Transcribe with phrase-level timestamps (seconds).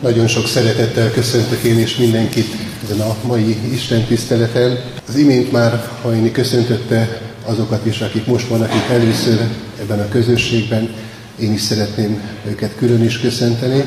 [0.00, 2.54] Nagyon sok szeretettel köszöntök én és mindenkit
[2.84, 4.78] ezen a mai Isten tiszteleten.
[5.08, 9.40] Az imént már Hajni köszöntötte azokat is, akik most vannak itt először
[9.80, 10.94] ebben a közösségben.
[11.38, 13.84] Én is szeretném őket külön is köszönteni.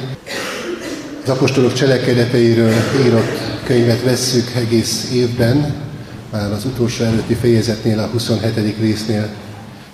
[1.23, 2.73] Az apostolok cselekedeteiről
[3.05, 5.73] írott könyvet vesszük egész évben,
[6.31, 8.75] már az utolsó előtti fejezetnél, a 27.
[8.79, 9.29] résznél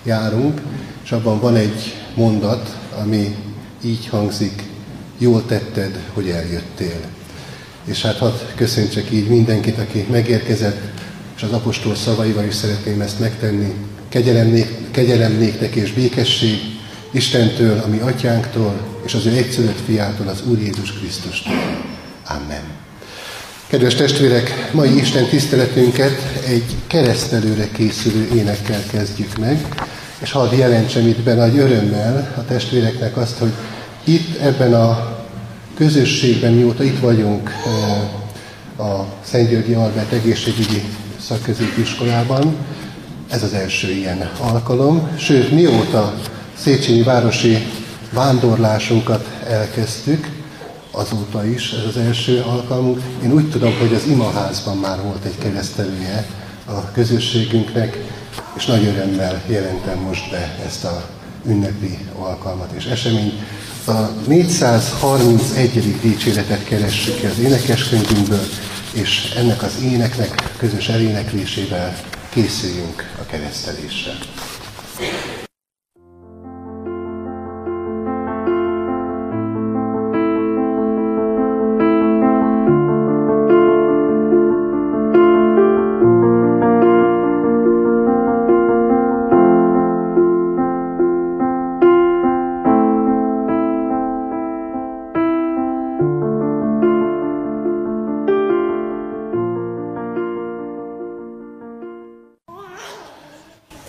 [0.04, 0.62] járunk,
[1.04, 3.36] és abban van egy mondat, ami
[3.84, 4.64] így hangzik,
[5.18, 7.00] jól tetted, hogy eljöttél.
[7.86, 10.80] És hát hadd köszöntsek így mindenkit, aki megérkezett,
[11.36, 13.74] és az apostol szavaival is szeretném ezt megtenni.
[14.10, 16.60] Kegyelem, nék, kegyelem néktek és békesség
[17.12, 18.74] Istentől, ami atyánktól,
[19.06, 21.54] és az ő egyszülött fiától, az Úr Jézus Krisztustól.
[22.28, 22.64] Amen.
[23.68, 29.68] Kedves testvérek, mai Isten tiszteletünket egy keresztelőre készülő énekkel kezdjük meg,
[30.22, 33.52] és hadd jelentsem itt be nagy örömmel a testvéreknek azt, hogy
[34.06, 35.18] itt ebben a
[35.76, 37.52] közösségben, mióta itt vagyunk
[38.78, 40.84] a Szent Györgyi Albert egészségügyi
[41.20, 42.56] szakközépiskolában,
[43.30, 46.14] ez az első ilyen alkalom, sőt mióta
[46.58, 47.58] Széchenyi városi
[48.14, 50.30] vándorlásunkat elkezdtük,
[50.92, 53.02] azóta is ez az első alkalmunk.
[53.24, 56.26] Én úgy tudom, hogy az imaházban már volt egy keresztelője
[56.66, 57.98] a közösségünknek,
[58.56, 61.10] és nagy örömmel jelentem most be ezt a
[61.46, 63.34] ünnepi alkalmat és eseményt.
[63.88, 66.00] A 431.
[66.02, 68.46] dicséretet keressük az énekeskönyvünkből,
[68.94, 71.96] és ennek az éneknek közös eléneklésével
[72.30, 74.12] készüljünk a keresztelésre.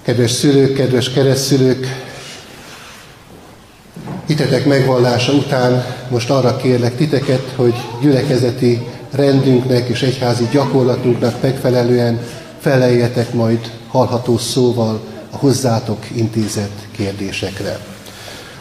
[0.06, 1.86] Kedves szülők, kedves keresztszülők,
[4.26, 12.20] hitetek megvallása után most arra kérlek titeket, hogy gyülekezeti rendünknek és egyházi gyakorlatunknak megfelelően
[12.60, 15.00] feleljetek majd hallható szóval
[15.30, 17.78] a hozzátok intézett kérdésekre.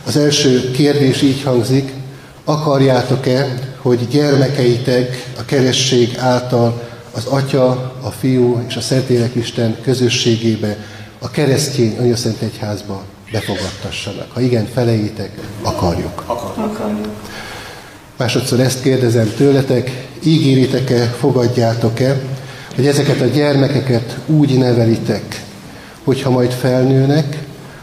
[0.05, 1.93] Az első kérdés így hangzik,
[2.43, 7.69] akarjátok-e, hogy gyermekeitek a keresség által az Atya,
[8.01, 10.77] a Fiú és a Szentlélek Isten közösségébe
[11.25, 14.31] a keresztény anyaszent egyházba befogadtassanak.
[14.31, 16.23] Ha igen, felejétek, akarjuk.
[16.25, 17.07] Akarjuk.
[18.17, 22.21] Másodszor ezt kérdezem tőletek, ígéritek-e, fogadjátok-e,
[22.75, 25.43] hogy ezeket a gyermekeket úgy nevelitek,
[26.03, 27.37] hogyha majd felnőnek,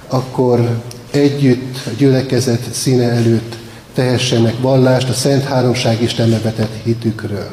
[0.08, 3.56] akkor együtt a gyülekezet színe előtt
[3.94, 7.50] tehessenek vallást a Szent Háromság Istenbe vetett hitükről.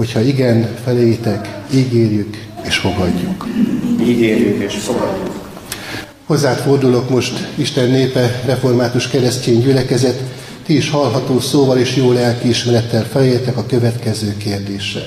[0.00, 3.46] Hogyha igen, felejétek, ígérjük és fogadjuk
[4.00, 5.48] ígérjük és fogadjuk.
[6.26, 10.20] Hozzád fordulok most, Isten népe, református keresztény gyülekezet,
[10.66, 15.00] ti is hallható szóval és jó lelkiismerettel feljetek a következő kérdésre.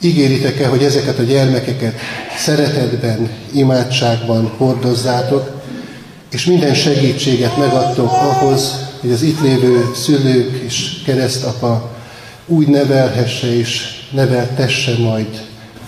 [0.00, 1.94] Ígéritek-e, hogy ezeket a gyermekeket
[2.38, 5.62] szeretetben, imádságban hordozzátok,
[6.30, 11.95] és minden segítséget megadtok ahhoz, hogy az itt lévő szülők és keresztapa
[12.46, 15.44] úgy nevelhesse és neveltesse majd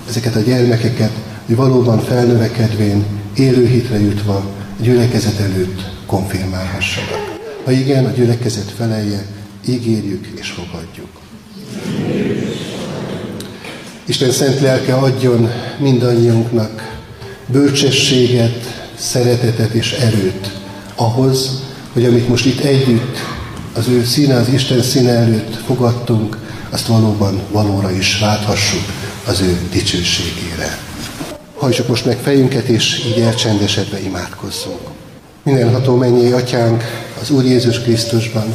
[0.09, 1.13] ezeket a gyermekeket,
[1.47, 3.05] hogy valóban felnövekedvén,
[3.37, 4.45] élő hitre jutva
[4.81, 7.39] gyülekezet előtt konfirmálhassanak.
[7.65, 9.27] Ha igen, a gyülekezet felelje,
[9.67, 11.09] ígérjük és fogadjuk.
[14.05, 16.99] Isten szent lelke adjon mindannyiunknak
[17.47, 20.51] bölcsességet, szeretetet és erőt
[20.95, 23.17] ahhoz, hogy amit most itt együtt
[23.75, 28.83] az ő színe, az Isten színe előtt fogadtunk, azt valóban valóra is válthassuk
[29.27, 30.79] az ő dicsőségére.
[31.57, 34.81] Hajtsuk most meg fejünket, és így elcsendesedve imádkozzunk.
[35.43, 36.83] Mindenható mennyi atyánk
[37.21, 38.55] az Úr Jézus Krisztusban.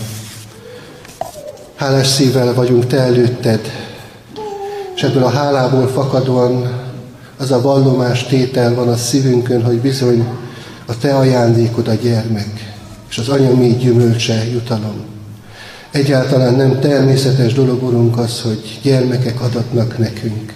[1.75, 3.71] Hálás szívvel vagyunk Te előtted,
[4.95, 6.81] és ebből a hálából fakadóan
[7.37, 10.27] az a vallomás tétel van a szívünkön, hogy bizony
[10.85, 12.73] a Te ajándékod a gyermek,
[13.09, 15.12] és az anya mi gyümölcse jutalom.
[15.93, 20.53] Egyáltalán nem természetes dolog, Urunk, az, hogy gyermekek adatnak nekünk.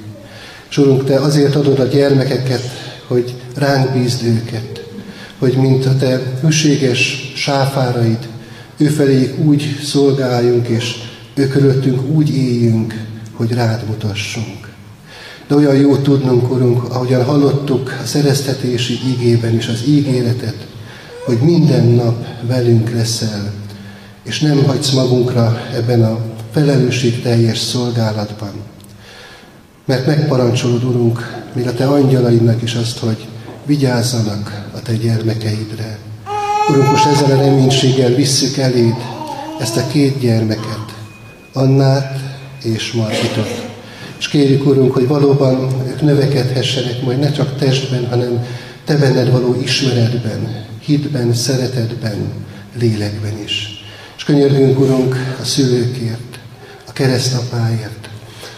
[0.69, 2.61] És Urunk, Te azért adod a gyermekeket,
[3.07, 4.85] hogy ránk bízd őket,
[5.37, 8.27] hogy mint a Te hűséges sáfáraid,
[8.77, 10.95] őfeléjük úgy szolgáljunk, és
[11.33, 14.69] ő körülöttünk úgy éljünk, hogy rád mutassunk.
[15.47, 20.67] De olyan jó tudnunk, Urunk, ahogyan hallottuk a szereztetési ígében is az ígéretet,
[21.25, 23.53] hogy minden nap velünk leszel,
[24.27, 26.19] és nem hagysz magunkra ebben a
[26.51, 28.51] felelősségteljes szolgálatban.
[29.85, 33.27] Mert megparancsolod, Urunk, még a Te angyalaidnak is azt, hogy
[33.65, 35.97] vigyázzanak a Te gyermekeidre.
[36.69, 38.95] Urunk, most ezzel a reménységgel visszük eléd
[39.59, 40.95] ezt a két gyermeket,
[41.53, 42.19] Annát
[42.63, 43.65] és Margitot.
[44.19, 48.45] És kérjük, Urunk, hogy valóban ők növekedhessenek majd ne csak testben, hanem
[48.85, 52.31] Te benned való ismeretben, hitben, szeretetben,
[52.79, 53.76] lélekben is.
[54.17, 56.39] És könyörgünk, Urunk, a szülőkért,
[56.87, 58.09] a keresztapáért,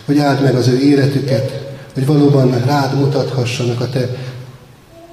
[0.05, 4.09] hogy áld meg az ő életüket, hogy valóban rád mutathassanak a Te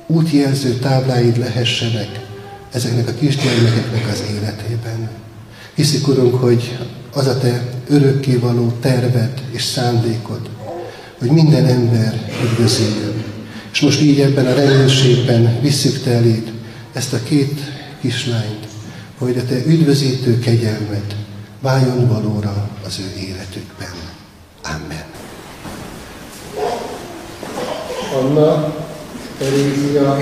[0.06, 2.20] útjelző tábláid lehessenek
[2.72, 5.08] ezeknek a kisgyermekeknek az életében.
[5.74, 6.78] Hiszik, Urunk, hogy
[7.12, 10.48] az a Te örökkévaló terved és szándékod,
[11.18, 13.24] hogy minden ember üdvözüljön.
[13.72, 16.52] És most így ebben a reménységben visszük Te eléd
[16.92, 17.60] ezt a két
[18.00, 18.65] kislányt,
[19.18, 21.16] hogy a Te üdvözítő kegyelmed
[21.60, 23.94] váljon valóra az ő életükben.
[24.62, 25.04] Amen.
[28.14, 28.74] Anna,
[29.38, 30.16] Terézia,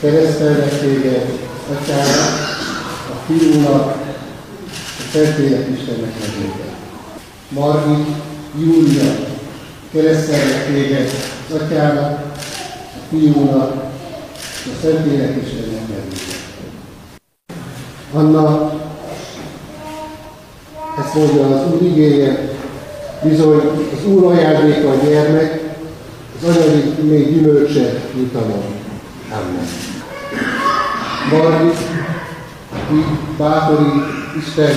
[0.00, 1.38] keresztelnek téged,
[1.70, 2.58] atyának,
[3.10, 3.96] a fiúnak,
[4.98, 6.74] a Szentlélek Istennek nevében.
[7.48, 8.06] Margit,
[8.58, 9.14] Júlia,
[9.92, 11.10] keresztelnek téged,
[11.52, 12.34] atyának,
[12.96, 13.74] a fiúnak,
[14.64, 15.63] a Szentlélek Istennek.
[18.14, 18.72] Anna,
[20.98, 22.48] ezt mondja az Úr igéje,
[23.22, 23.60] bizony
[23.92, 25.60] az Úr ajándéka a gyermek,
[26.42, 28.62] az anyagi még gyümölcse jutalom.
[29.30, 29.66] Amen.
[31.30, 31.78] Margit,
[32.92, 33.04] így
[33.38, 34.02] bátori
[34.38, 34.74] Isten,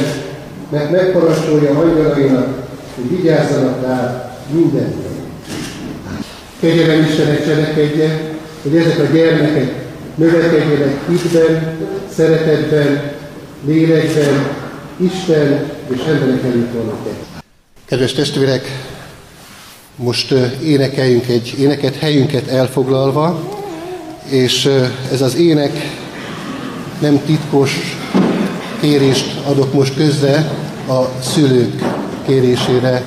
[0.70, 2.48] mert megparancsolja angyalainak,
[2.96, 4.94] hogy vigyázzanak rá minden.
[6.60, 9.86] Kegyelem Istenek cselekedje, hogy ezek a gyermekek
[10.16, 11.78] növekedjenek hitben,
[12.16, 13.16] szeretetben,
[13.66, 14.56] lélekben,
[14.98, 17.08] Isten és emberek előtt vannak
[17.86, 18.86] Kedves testvérek,
[19.96, 20.34] most
[20.64, 23.40] énekeljünk egy éneket, helyünket elfoglalva,
[24.30, 24.70] és
[25.12, 25.72] ez az ének
[27.02, 27.98] nem titkos
[28.82, 30.52] kérést adok most közre
[30.88, 31.84] a szülők
[32.26, 33.04] kérésére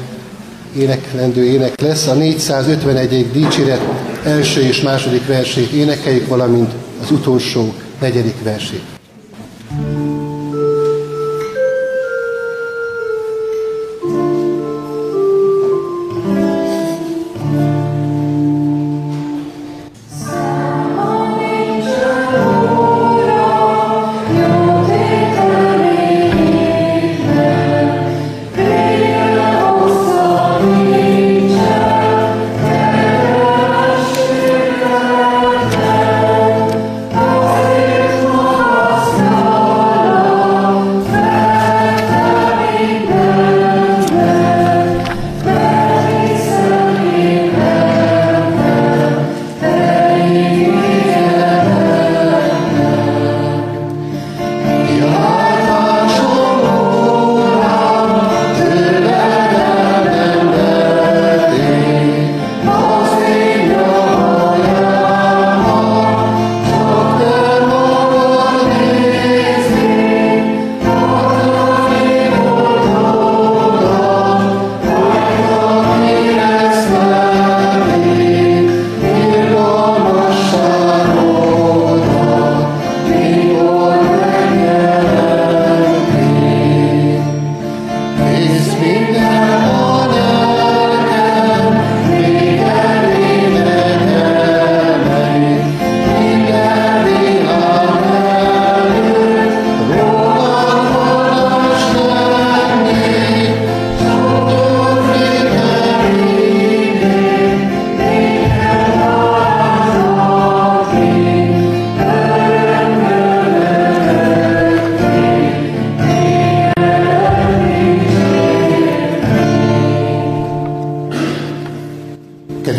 [0.77, 2.07] éneklendő ének lesz.
[2.07, 3.31] A 451.
[3.33, 3.81] dicséret
[4.25, 9.00] első és második versét énekeljük, valamint az utolsó negyedik versét.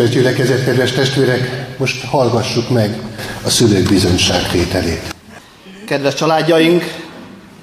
[0.10, 2.98] Gyülekezet, kedves testvérek, most hallgassuk meg
[3.46, 5.16] a szülők bizonyságtételét.
[5.86, 6.84] Kedves családjaink,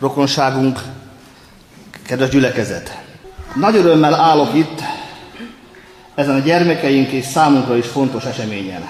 [0.00, 0.80] rokonságunk,
[2.07, 2.99] kedves gyülekezet!
[3.54, 4.83] Nagy örömmel állok itt
[6.14, 8.85] ezen a gyermekeink és számunkra is fontos eseményen.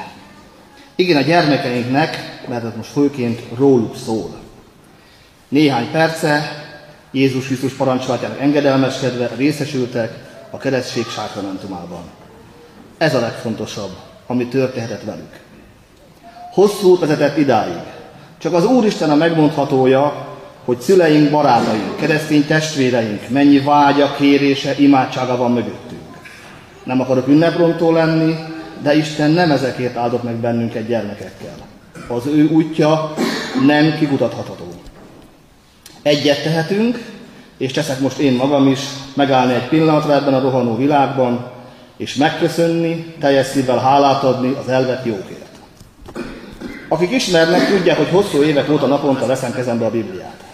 [0.96, 4.38] Igen, a gyermekeinknek, mert ez most főként róluk szól.
[5.48, 6.66] Néhány perce
[7.10, 10.12] Jézus Krisztus parancsolatjának engedelmeskedve részesültek
[10.50, 12.17] a keresztség sákramentumában.
[12.98, 13.90] Ez a legfontosabb,
[14.26, 15.40] ami történhetett velük.
[16.52, 17.82] Hosszú vezetett idáig.
[18.38, 20.26] Csak az Úristen a megmondhatója,
[20.64, 26.00] hogy szüleink, barátaink, keresztény testvéreink mennyi vágya, kérése, imádsága van mögöttünk.
[26.84, 28.34] Nem akarok ünneprontó lenni,
[28.82, 31.54] de Isten nem ezekért áldott meg bennünket gyermekekkel.
[32.08, 33.14] Az ő útja
[33.66, 34.66] nem kikutatható.
[36.02, 37.04] Egyet tehetünk,
[37.56, 38.80] és teszek most én magam is,
[39.14, 41.56] megállni egy pillanatra ebben a rohanó világban,
[41.98, 45.46] és megköszönni, teljes szívvel hálát adni az elvett jókért.
[46.88, 50.44] Akik ismernek, tudják, hogy hosszú évek óta naponta veszem kezembe a Bibliát.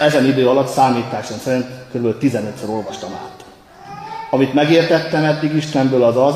[0.00, 2.14] Ezen idő alatt számításom szerint kb.
[2.20, 3.44] 15-ször olvastam át.
[4.30, 6.34] Amit megértettem eddig Istenből az az,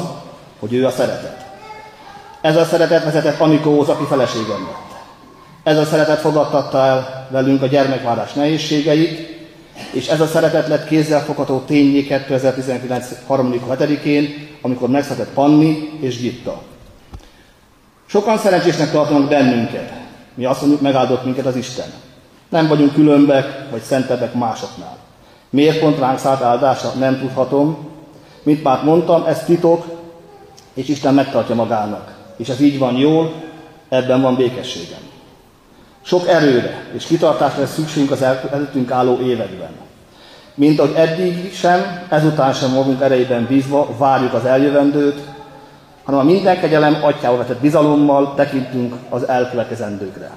[0.59, 1.45] hogy ő a szeretet.
[2.41, 5.01] Ez a szeretet vezetett Anikóhoz, aki feleségem lett.
[5.63, 9.32] Ez a szeretet fogadtatta el velünk a gyermekvárás nehézségeit,
[9.93, 13.07] és ez a szeretet lett kézzelfogható tényé 2019.
[13.29, 13.55] 3.
[13.71, 16.63] 7-én, amikor megszületett Panni és Gitta.
[18.07, 19.93] Sokan szerencsésnek tartanak bennünket.
[20.35, 21.87] Mi azt mondjuk, megáldott minket az Isten.
[22.49, 24.97] Nem vagyunk különbek, vagy szentebbek másoknál.
[25.51, 26.93] Miért pont ránk szállt áldása?
[26.99, 27.91] Nem tudhatom.
[28.43, 29.85] Mint már mondtam, ez titok,
[30.75, 32.15] és Isten megtartja magának.
[32.37, 33.33] És ez így van jól,
[33.89, 35.12] ebben van békességem.
[36.03, 39.71] Sok erőre és kitartásra lesz szükségünk az előttünk álló években.
[40.55, 45.21] Mint ahogy eddig sem, ezután sem magunk erejében bízva várjuk az eljövendőt,
[46.05, 50.31] hanem a minden kegyelem atyával vetett bizalommal tekintünk az elkövetkezendőkre.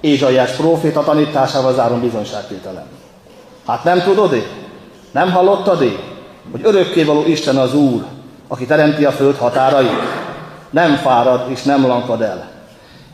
[0.00, 2.86] Ézsaiás próféta tanításával zárom bizonyságtételem.
[3.66, 4.42] Hát nem tudod-e?
[5.10, 5.90] Nem hallottad-e?
[6.50, 8.04] Hogy örökkévaló Isten az Úr,
[8.48, 9.90] aki teremti a föld határait?
[10.70, 12.50] Nem fárad és nem lankad el.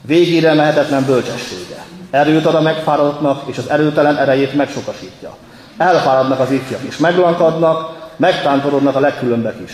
[0.00, 1.84] Végére mehetetlen bölcsessége.
[2.10, 5.36] Erőt ad a megfáradottnak, és az erőtelen erejét megsokasítja.
[5.76, 9.72] Elfáradnak az ifjak is, meglankadnak, megtántorodnak a legkülönbek is.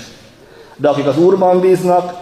[0.76, 2.14] De akik az Úrban bíznak,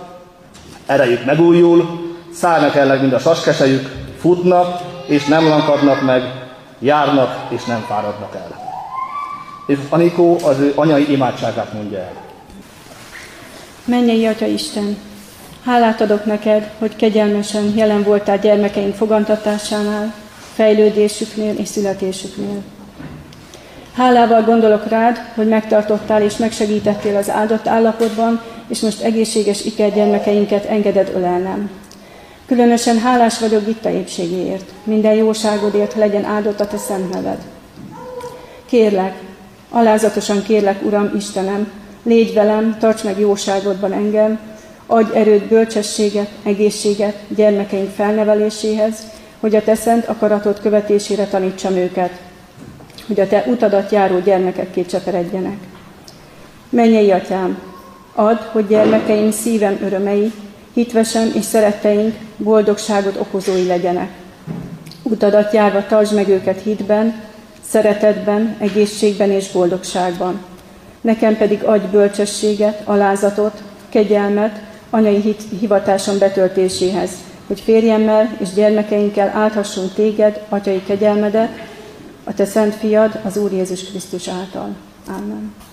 [0.87, 2.01] erejük megújul,
[2.35, 3.91] szállnak el mint a saskesejük,
[4.21, 6.23] futnak, és nem lankadnak meg,
[6.79, 8.61] járnak, és nem fáradnak el.
[9.67, 12.13] És Anikó az ő anyai imádságát mondja el.
[13.85, 14.97] Mennyei Atya Isten,
[15.65, 20.15] hálát adok neked, hogy kegyelmesen jelen voltál gyermekeink fogantatásánál,
[20.55, 22.63] fejlődésüknél és születésüknél.
[23.93, 31.13] Hálával gondolok rád, hogy megtartottál és megsegítettél az áldott állapotban, és most egészséges ikergyermekeinket engeded
[31.15, 31.71] ölelnem.
[32.47, 34.71] Különösen hálás vagyok itt a épségéért.
[34.85, 37.39] Minden jóságodért legyen áldott a te szent neved.
[38.67, 39.15] Kérlek,
[39.71, 41.71] alázatosan kérlek, Uram, Istenem,
[42.03, 44.39] légy velem, tarts meg jóságodban engem,
[44.93, 48.95] adj erőt, bölcsességet, egészséget gyermekeink felneveléséhez,
[49.41, 52.11] hogy a te szent akaratod követésére tanítsam őket,
[53.07, 55.57] hogy a te utadat járó gyermekek kétseperedjenek.
[56.71, 57.59] Menjei atyám,
[58.15, 60.33] add, hogy gyermekeim szívem örömei,
[60.73, 64.11] hitvesen és szeretteink boldogságot okozói legyenek.
[65.03, 67.21] Utadat járva tartsd meg őket hitben,
[67.69, 70.45] szeretetben, egészségben és boldogságban.
[71.01, 77.11] Nekem pedig adj bölcsességet, alázatot, kegyelmet, anyai hivatásom betöltéséhez,
[77.47, 81.51] hogy férjemmel és gyermekeinkkel áthassunk téged, atyai kegyelmedet,
[82.25, 84.77] a te szent fiad, az Úr Jézus Krisztus által.
[85.07, 85.72] Amen.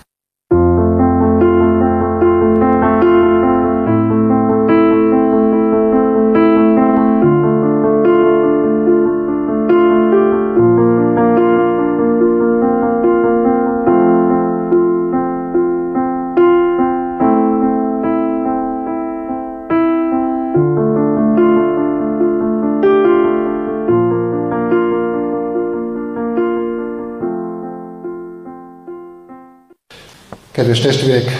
[30.60, 31.30] Kedves testvérek,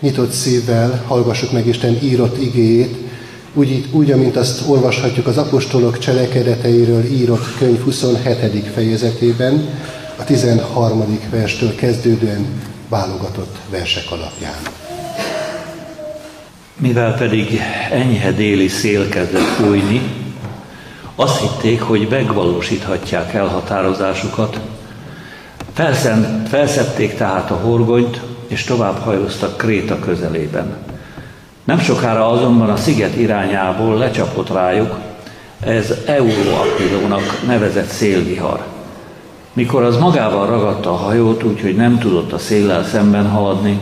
[0.00, 2.96] nyitott szívvel hallgassuk meg Isten írott igéjét,
[3.54, 8.66] úgy, úgy, amint azt olvashatjuk az apostolok cselekedeteiről írott könyv 27.
[8.74, 9.68] fejezetében,
[10.16, 11.18] a 13.
[11.30, 12.46] verstől kezdődően
[12.88, 14.58] válogatott versek alapján.
[16.76, 17.60] Mivel pedig
[17.90, 20.02] enyhe déli szél kezdett fújni,
[21.14, 24.60] azt hitték, hogy megvalósíthatják elhatározásukat,
[26.48, 30.76] felszedték tehát a horgonyt, és tovább hajloztak Kréta közelében.
[31.64, 34.98] Nem sokára azonban a sziget irányából lecsapott rájuk
[35.60, 38.64] ez Euroaquilónak nevezett szélvihar.
[39.52, 43.80] Mikor az magával ragadta a hajót, úgyhogy nem tudott a széllel szemben haladni,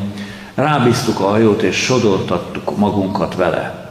[0.54, 3.90] rábíztuk a hajót és sodortattuk magunkat vele.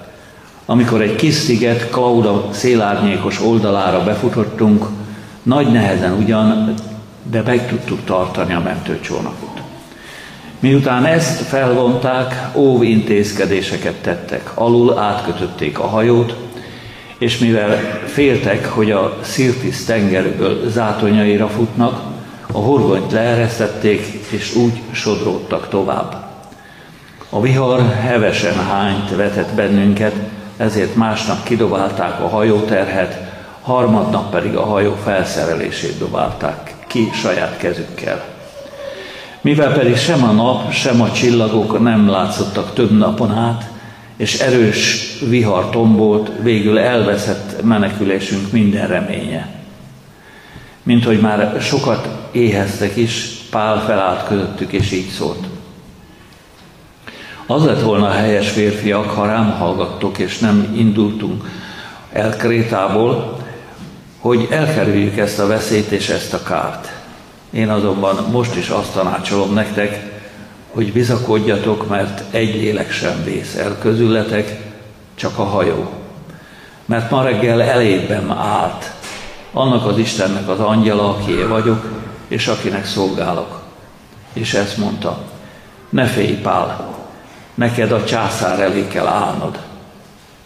[0.66, 4.86] Amikor egy kis sziget Klauda szélárnyékos oldalára befutottunk,
[5.44, 6.74] nagy nehezen ugyan,
[7.24, 9.65] de meg tudtuk tartani a mentőcsónakot.
[10.66, 14.52] Miután ezt felvonták, óvintézkedéseket tettek.
[14.54, 16.36] Alul átkötötték a hajót,
[17.18, 22.02] és mivel féltek, hogy a Szirtis tengerből zátonyaira futnak,
[22.52, 26.16] a horgonyt leeresztették, és úgy sodródtak tovább.
[27.30, 30.16] A vihar hevesen hányt vetett bennünket,
[30.58, 38.35] ezért másnap kidobálták a hajóterhet, harmadnap pedig a hajó felszerelését dobálták ki saját kezükkel.
[39.46, 43.70] Mivel pedig sem a nap, sem a csillagok nem látszottak több napon át,
[44.18, 49.50] és erős vihar tombolt, végül elveszett menekülésünk minden reménye.
[50.84, 55.48] Mint hogy már sokat éheztek is, Pál felállt közöttük, és így szólt.
[57.48, 61.44] Az lett volna a helyes férfiak, ha rám hallgattok, és nem indultunk
[62.12, 63.38] el Krétából,
[64.20, 66.95] hogy elkerüljük ezt a veszélyt és ezt a kárt.
[67.56, 70.20] Én azonban most is azt tanácsolom nektek,
[70.72, 74.62] hogy bizakodjatok, mert egy lélek sem vész el közületek,
[75.16, 75.90] csak a hajó.
[76.86, 78.92] Mert ma reggel elében állt
[79.52, 81.86] annak az Istennek az angyala, aki vagyok,
[82.28, 83.62] és akinek szolgálok.
[84.34, 85.22] És ezt mondta,
[85.90, 86.96] ne félj, Pál,
[87.54, 89.60] neked a császár elé kell állnod.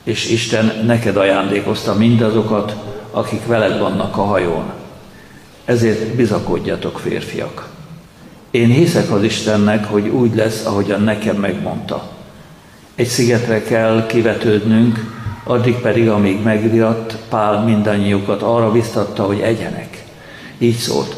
[0.04, 2.76] És Isten neked ajándékozta mindazokat,
[3.12, 4.79] akik veled vannak a hajón.
[5.70, 7.70] Ezért bizakodjatok, férfiak.
[8.52, 12.10] Én hiszek az Istennek, hogy úgy lesz, ahogyan nekem megmondta.
[12.96, 15.00] Egy szigetre kell kivetődnünk,
[15.44, 20.04] addig pedig, amíg megviratt, Pál mindannyiukat arra biztatta, hogy egyenek.
[20.58, 21.16] Így szólt.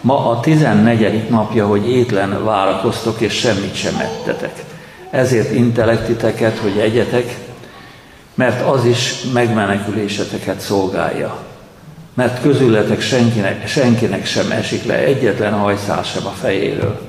[0.00, 4.64] Ma a tizennegyedik napja, hogy étlen várakoztok, és semmit sem ettetek.
[5.10, 7.38] Ezért intelektiteket, hogy egyetek,
[8.34, 11.49] mert az is megmeneküléseteket szolgálja.
[12.20, 17.00] Mert közületek senkinek, senkinek sem esik le egyetlen hajszál sem a fejéről.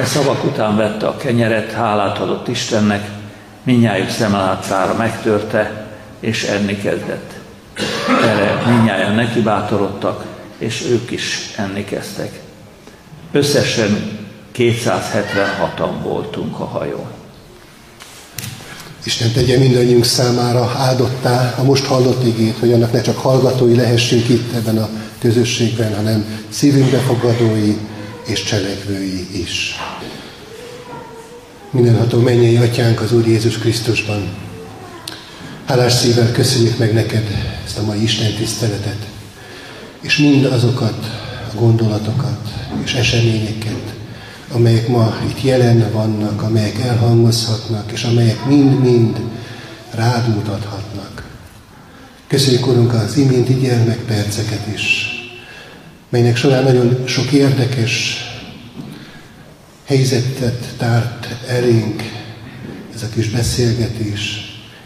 [0.00, 3.08] E szavak után vette a kenyeret, hálát adott Istennek,
[3.62, 5.86] minnyájuk szemlátszára megtörte,
[6.20, 7.32] és enni kezdett.
[8.22, 10.24] Erre minnyáján neki bátorodtak,
[10.58, 12.40] és ők is enni kezdtek.
[13.32, 14.18] Összesen
[14.56, 17.17] 276-an voltunk a hajón.
[19.08, 24.28] Isten tegye mindannyiunk számára áldottá a most hallott igét, hogy annak ne csak hallgatói lehessünk
[24.28, 27.76] itt ebben a közösségben, hanem szívünkbe fogadói
[28.26, 29.74] és cselekvői is.
[31.70, 34.28] Mindenható mennyei atyánk az Úr Jézus Krisztusban.
[35.64, 37.26] Hálás szívvel köszönjük meg neked
[37.64, 39.06] ezt a mai Isten tiszteletet,
[40.00, 41.06] és mind azokat
[41.52, 42.48] a gondolatokat
[42.84, 43.97] és eseményeket,
[44.52, 49.20] amelyek ma itt jelen vannak, amelyek elhangozhatnak, és amelyek mind-mind
[49.94, 51.26] rád mutathatnak.
[52.26, 55.06] Köszönjük, Urunk, az iménti gyermekperceket is,
[56.08, 58.22] melynek során nagyon sok érdekes
[59.84, 62.02] helyzetet tárt elénk
[62.94, 64.40] ez a kis beszélgetés,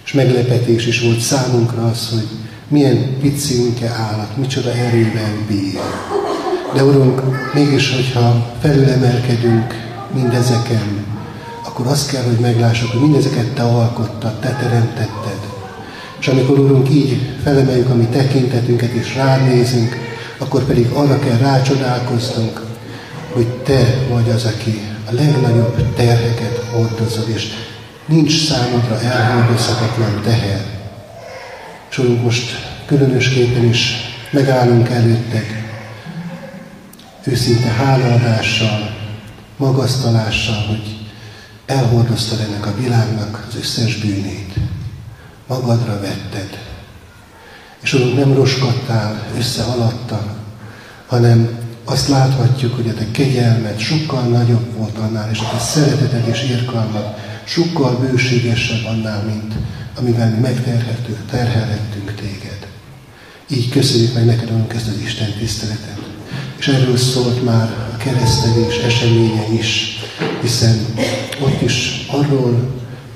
[0.05, 2.29] és meglepetés is volt számunkra az, hogy
[2.68, 5.81] milyen pici unke állat, micsoda erővel bír.
[6.74, 7.22] De Urunk,
[7.54, 9.74] mégis, hogyha felülemelkedünk
[10.14, 11.06] mindezeken,
[11.66, 15.38] akkor azt kell, hogy meglássuk, hogy mindezeket Te alkottad, Te teremtetted.
[16.20, 19.96] És amikor, Urunk, így felemeljük a mi tekintetünket, és ránézünk,
[20.38, 22.62] akkor pedig arra kell rácsodálkoznunk,
[23.32, 24.80] hogy Te vagy az, aki
[25.11, 27.46] a legnagyobb terheket hordozod, és
[28.06, 30.64] nincs számodra elhordozhatatlan teher.
[31.90, 32.50] És Urunk, most
[32.87, 33.94] különösképpen is
[34.30, 35.62] megállunk előtted,
[37.24, 38.96] őszinte hálaadással,
[39.56, 40.98] magasztalással, hogy
[41.66, 44.54] elhordoztad ennek a világnak az összes bűnét.
[45.46, 46.58] Magadra vetted.
[47.80, 49.64] És Urunk, nem roskadtál össze
[51.06, 51.48] hanem
[51.85, 56.42] azt láthatjuk, hogy a te kegyelmed sokkal nagyobb volt annál, és a te szereteted és
[56.42, 59.54] irkalmad sokkal bőségesebb annál, mint
[59.98, 62.66] amivel mi megterhelhettünk téged.
[63.48, 66.12] Így köszönjük meg neked, Urunk, ezt Isten tiszteletet.
[66.59, 69.99] És erről szólt már a keresztelés eseménye is,
[70.40, 70.87] hiszen
[71.40, 72.73] ott is arról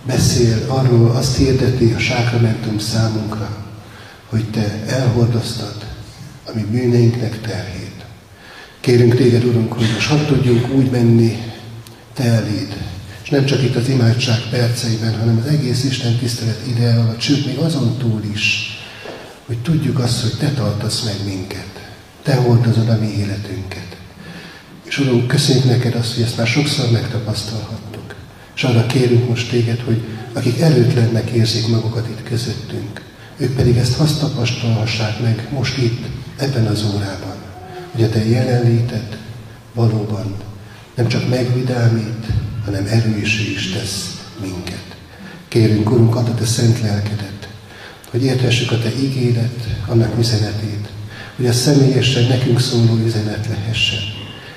[0.07, 3.57] beszél, arról azt hirdeti a sákramentum számunkra,
[4.27, 5.87] hogy te elhordoztad
[6.45, 8.05] a mi bűneinknek terhét.
[8.81, 11.43] Kérünk téged, Urunk, hogy most hadd tudjunk úgy menni
[12.15, 12.77] te eléd,
[13.23, 17.47] és nem csak itt az imádság perceiben, hanem az egész Isten tisztelet ide alatt, sőt,
[17.47, 18.77] még azon túl is,
[19.47, 21.76] hogy tudjuk azt, hogy te tartasz meg minket.
[22.27, 23.97] Te hordozod a mi életünket.
[24.85, 28.15] És Urunk, köszönjük neked azt, hogy ezt már sokszor megtapasztalhattuk.
[28.55, 33.03] És arra kérünk most téged, hogy akik előtlennek érzik magukat itt közöttünk,
[33.37, 37.37] ők pedig ezt azt tapasztalhassák meg most itt, ebben az órában,
[37.93, 39.19] hogy a te jelenléted
[39.75, 40.35] valóban
[40.95, 42.27] nem csak megvidámít,
[42.65, 44.97] hanem erősé is tesz minket.
[45.49, 47.49] Kérünk, Urunk, add a te szent lelkedet,
[48.11, 50.86] hogy érthessük a Te ígéret, annak üzenetét,
[51.37, 53.99] hogy a személyesen nekünk szóló üzenet lehessen.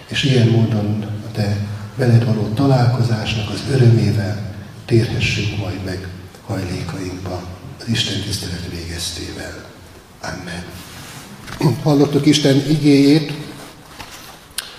[0.07, 1.57] És ilyen módon a Te
[1.95, 6.07] veled való találkozásnak az örömével térhessünk majd meg
[6.45, 7.43] hajlékainkba
[7.79, 9.65] az Isten tisztelet végeztével.
[10.21, 10.63] Amen.
[11.83, 13.33] Hallottuk Isten igéjét,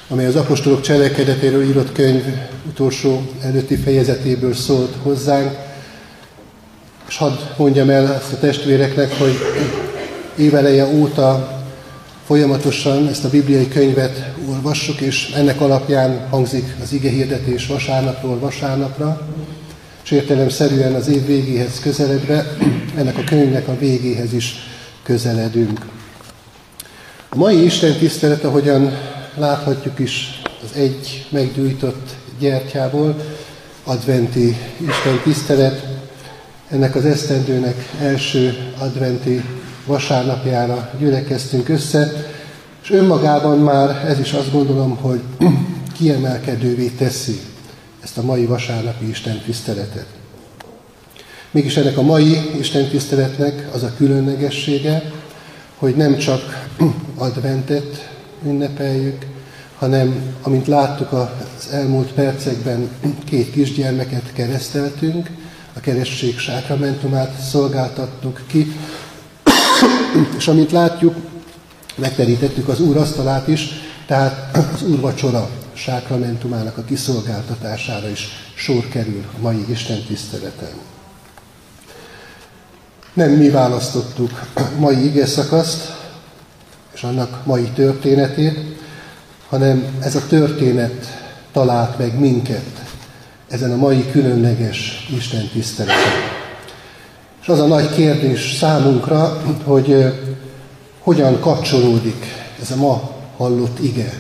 [0.09, 2.25] amely az apostolok cselekedetéről írott könyv
[2.69, 5.57] utolsó előtti fejezetéből szólt hozzánk.
[7.09, 9.35] És hadd mondjam el ezt a testvéreknek, hogy
[10.37, 11.60] éveleje óta
[12.31, 19.29] folyamatosan ezt a bibliai könyvet olvassuk, és ennek alapján hangzik az ige hirdetés vasárnapról vasárnapra,
[20.05, 22.57] és értelemszerűen az év végéhez közeledve,
[22.99, 24.55] ennek a könyvnek a végéhez is
[25.03, 25.87] közeledünk.
[27.29, 28.93] A mai Isten tisztelet, ahogyan
[29.35, 33.17] láthatjuk is az egy meggyújtott gyertyából,
[33.85, 35.87] adventi Isten tisztelet,
[36.69, 39.43] ennek az esztendőnek első adventi
[39.87, 42.13] vasárnapjára gyülekeztünk össze,
[42.83, 45.21] és önmagában már ez is azt gondolom, hogy
[45.99, 47.41] kiemelkedővé teszi
[48.03, 50.07] ezt a mai vasárnapi Isten tiszteletet.
[51.51, 55.13] Mégis ennek a mai Isten tiszteletnek az a különlegessége,
[55.77, 56.69] hogy nem csak
[57.17, 58.11] adventet
[58.47, 59.27] ünnepeljük,
[59.79, 62.89] hanem, amint láttuk az elmúlt percekben,
[63.31, 65.31] két kisgyermeket kereszteltünk,
[65.77, 68.73] a keresztség sákramentumát szolgáltattuk ki,
[70.37, 71.15] és amint látjuk,
[71.95, 73.69] megterítettük az Úr asztalát is,
[74.07, 80.73] tehát az úrvacsora sákramentumának a kiszolgáltatására is sor kerül a mai Isten tiszteleten.
[83.13, 84.41] Nem mi választottuk
[84.79, 85.93] mai ige szakaszt,
[86.95, 88.59] és annak mai történetét,
[89.49, 91.07] hanem ez a történet
[91.53, 92.85] talált meg minket
[93.49, 96.39] ezen a mai különleges Isten tiszteleten.
[97.43, 100.05] És az a nagy kérdés számunkra, hogy
[100.99, 102.25] hogyan kapcsolódik
[102.61, 104.13] ez a ma hallott ige,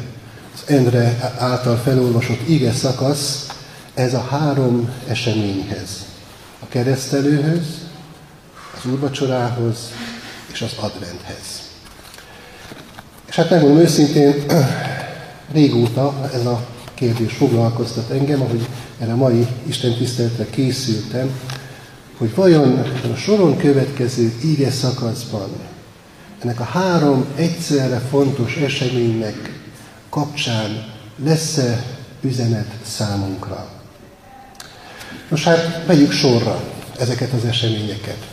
[0.54, 3.46] az Endre által felolvasott ige szakasz,
[3.94, 6.06] ez a három eseményhez.
[6.60, 7.66] A keresztelőhöz,
[8.76, 9.76] az úrvacsorához
[10.52, 11.70] és az adventhez.
[13.28, 14.34] És hát megmondom őszintén,
[15.52, 18.66] régóta ez a kérdés foglalkoztat engem, ahogy
[18.98, 21.30] erre a mai Isten tiszteletre készültem,
[22.20, 22.78] hogy vajon
[23.12, 25.48] a soron következő íge szakaszban
[26.42, 29.60] ennek a három egyszerre fontos eseménynek
[30.10, 30.92] kapcsán
[31.24, 31.84] lesz-e
[32.20, 33.70] üzenet számunkra.
[35.28, 36.64] Nos hát, vegyük sorra
[36.98, 38.26] ezeket az eseményeket.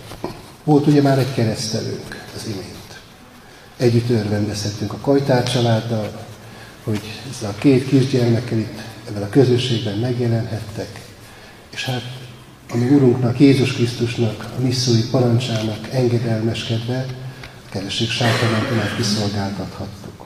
[0.64, 3.00] Volt ugye már egy keresztelőnk az imént.
[3.78, 6.26] Együtt örvendezhettünk a Kajtár családdal,
[6.84, 11.02] hogy ezzel a két kisgyermekkel itt ebben a közösségben megjelenhettek,
[11.70, 12.17] és hát
[12.74, 17.06] a mi Urunknak, Jézus Krisztusnak, a misszói parancsának engedelmeskedve
[17.66, 20.26] a keresség sákramentumát kiszolgáltathattuk.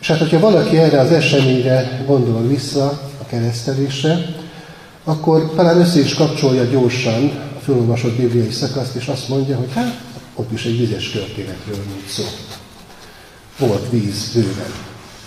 [0.00, 2.86] És hát, hogyha valaki erre az eseményre gondol vissza,
[3.20, 4.18] a keresztelésre,
[5.04, 7.24] akkor talán össze is kapcsolja gyorsan
[7.56, 10.00] a felolvasott bibliai szakaszt, és azt mondja, hogy hát,
[10.34, 12.24] ott is egy vizes történetről volt szó.
[13.58, 14.72] Volt víz bőven.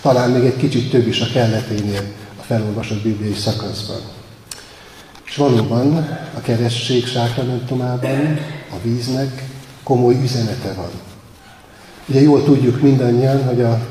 [0.00, 2.02] Talán még egy kicsit több is a kelleténél
[2.38, 4.17] a felolvasott bibliai szakaszban.
[5.38, 5.96] Valóban
[6.34, 8.38] a keresztség sákramentumában
[8.70, 9.44] a víznek
[9.82, 10.90] komoly üzenete van.
[12.08, 13.86] Ugye jól tudjuk mindannyian, hogy a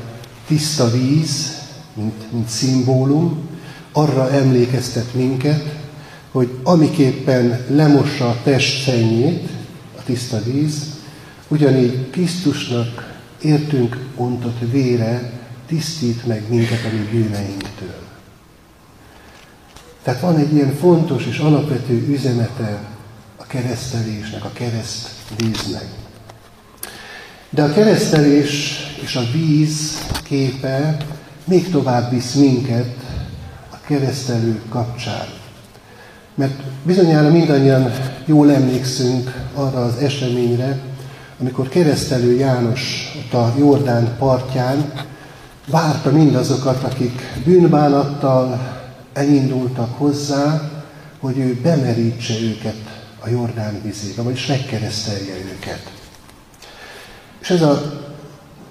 [0.46, 1.58] tiszta víz,
[1.94, 3.48] mint, mint szimbólum,
[3.92, 5.64] arra emlékeztet minket,
[6.30, 9.48] hogy amiképpen lemossa a test szennyét,
[9.98, 10.82] a tiszta víz,
[11.48, 15.32] ugyanígy Krisztusnak értünk ontott vére
[15.66, 18.07] tisztít meg minket a mi bűneinktől.
[20.08, 22.78] Tehát van egy ilyen fontos és alapvető üzenete
[23.36, 25.86] a keresztelésnek, a kereszt víznek.
[27.50, 30.96] De a keresztelés és a víz képe
[31.44, 32.94] még tovább visz minket
[33.70, 35.26] a keresztelő kapcsán.
[36.34, 37.92] Mert bizonyára mindannyian
[38.24, 40.78] jól emlékszünk arra az eseményre,
[41.40, 44.92] amikor keresztelő János ott a Jordán partján
[45.66, 48.76] várta mindazokat, akik bűnbánattal
[49.18, 50.70] elindultak hozzá,
[51.18, 55.92] hogy ő bemerítse őket a Jordán vizébe, vagyis megkeresztelje őket.
[57.40, 58.02] És ez a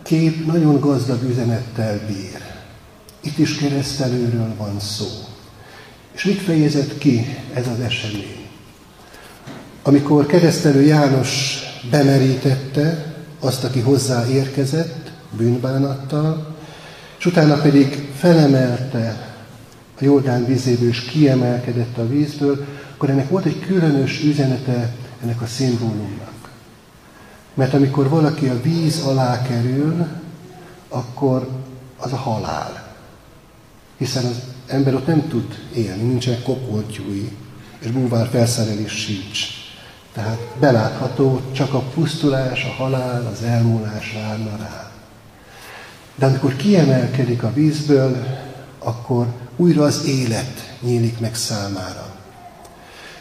[0.03, 2.41] kép nagyon gazdag üzenettel bír.
[3.21, 5.05] Itt is keresztelőről van szó.
[6.11, 8.45] És mit fejezett ki ez az esemény?
[9.83, 11.59] Amikor keresztelő János
[11.91, 16.55] bemerítette azt, aki hozzá érkezett, bűnbánattal,
[17.19, 19.26] és utána pedig felemelte
[19.99, 25.45] a Jordán vizéből, és kiemelkedett a vízből, akkor ennek volt egy különös üzenete ennek a
[25.45, 26.51] szimbólumnak.
[27.53, 30.07] Mert amikor valaki a víz alá kerül,
[30.89, 31.47] akkor
[31.97, 32.95] az a halál.
[33.97, 37.31] Hiszen az ember ott nem tud élni, nincsenek kopoltyúi,
[37.79, 39.39] és búvár felszerelés sincs.
[40.13, 44.91] Tehát belátható, csak a pusztulás, a halál, az elmúlás várna rá.
[46.15, 48.25] De amikor kiemelkedik a vízből,
[48.79, 52.15] akkor újra az élet nyílik meg számára.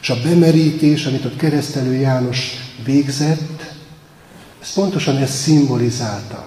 [0.01, 2.53] És a bemerítés, amit ott keresztelő János
[2.85, 3.75] végzett,
[4.63, 6.47] ez pontosan ezt szimbolizálta,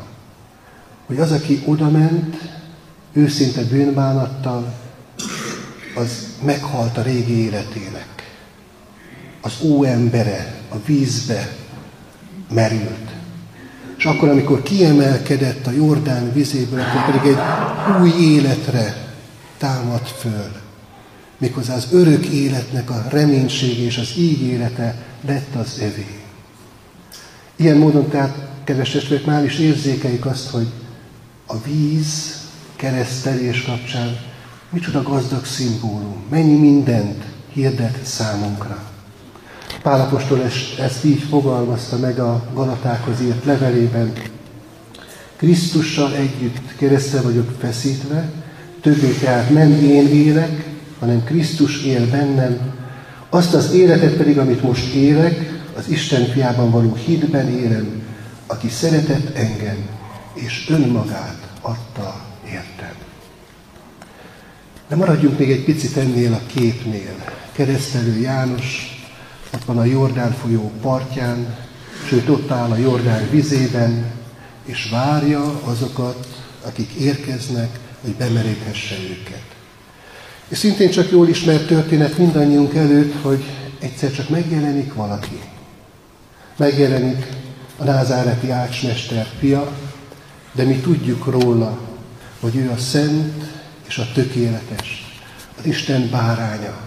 [1.05, 2.35] hogy az, aki odament,
[3.13, 4.73] őszinte bűnbánattal,
[5.95, 8.07] az meghalt a régi életének.
[9.41, 11.55] Az óembere a vízbe
[12.53, 13.09] merült.
[13.97, 17.39] És akkor, amikor kiemelkedett a Jordán vizéből, akkor pedig egy
[18.01, 19.08] új életre
[19.59, 20.51] támad föl.
[21.37, 24.95] Méghozzá az örök életnek a reménység és az ígérete
[25.25, 26.19] lett az övé.
[27.55, 30.67] Ilyen módon tehát, kedves testvérek, már is érzékeljük azt, hogy
[31.45, 32.37] a víz
[32.75, 34.17] keresztelés kapcsán
[34.69, 38.83] micsoda gazdag szimbólum, mennyi mindent hirdet számunkra.
[39.81, 40.41] Pálapostól
[40.79, 44.13] ezt így fogalmazta meg a Galatákhoz írt levelében.
[45.35, 48.29] Krisztussal együtt keresztel vagyok feszítve,
[48.81, 50.65] többé tehát nem én élek,
[50.99, 52.77] hanem Krisztus él bennem,
[53.29, 58.01] azt az életet pedig, amit most élek, az Isten fiában való hitben élem,
[58.47, 59.77] aki szeretett engem,
[60.33, 62.93] és önmagát adta értem.
[64.87, 67.15] De maradjunk még egy picit ennél a képnél.
[67.51, 68.99] Keresztelő János,
[69.53, 71.55] ott van a Jordán folyó partján,
[72.07, 74.05] sőt ott áll a Jordán vizében,
[74.65, 76.27] és várja azokat,
[76.65, 79.43] akik érkeznek, hogy bemeríthesse őket.
[80.47, 83.43] És szintén csak jól ismert történet mindannyiunk előtt, hogy
[83.79, 85.39] egyszer csak megjelenik valaki.
[86.57, 87.25] Megjelenik
[87.77, 89.71] a názáreti ácsmester fia,
[90.51, 91.79] de mi tudjuk róla,
[92.39, 93.43] hogy ő a szent
[93.87, 95.17] és a tökéletes,
[95.59, 96.77] az Isten báránya,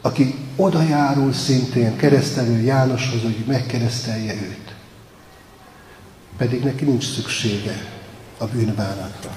[0.00, 4.74] aki oda járul szintén keresztelő Jánoshoz, hogy megkeresztelje őt.
[6.36, 7.84] Pedig neki nincs szüksége
[8.38, 9.36] a bűnbánatra.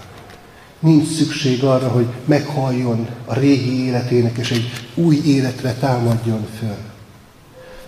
[0.79, 6.77] Nincs szükség arra, hogy meghalljon a régi életének, és egy új életre támadjon föl.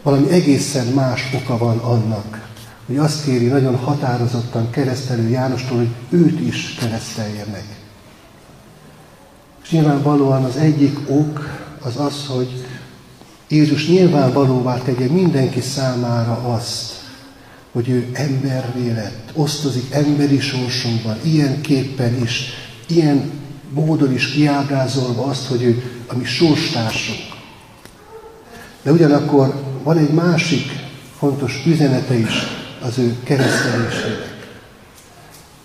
[0.01, 2.49] Valami egészen más oka van annak,
[2.85, 7.63] hogy azt kéri nagyon határozottan keresztelő Jánostól, hogy őt is keresztelje meg.
[9.63, 11.49] És nyilvánvalóan az egyik ok
[11.81, 12.65] az az, hogy
[13.47, 16.93] Jézus nyilvánvalóvá tegye mindenki számára azt,
[17.71, 22.49] hogy ő embervé lett, osztozik emberi sorsunkban, ilyen képpen is,
[22.91, 23.31] ilyen
[23.69, 27.19] módon is kiábrázolva azt, hogy ő a mi sorstársunk.
[28.81, 30.71] De ugyanakkor van egy másik
[31.17, 32.33] fontos üzenete is
[32.81, 34.49] az ő keresztelésének.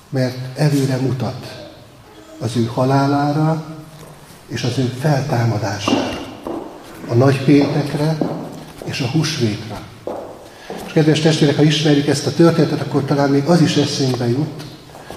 [0.09, 1.69] Mert előre mutat
[2.39, 3.67] az ő halálára
[4.47, 6.21] és az ő feltámadására.
[7.09, 8.19] A nagy péntekre
[8.85, 9.81] és a húsvétre.
[10.87, 14.65] És kedves testvérek, ha ismerjük ezt a történetet, akkor talán még az is eszünkbe jut,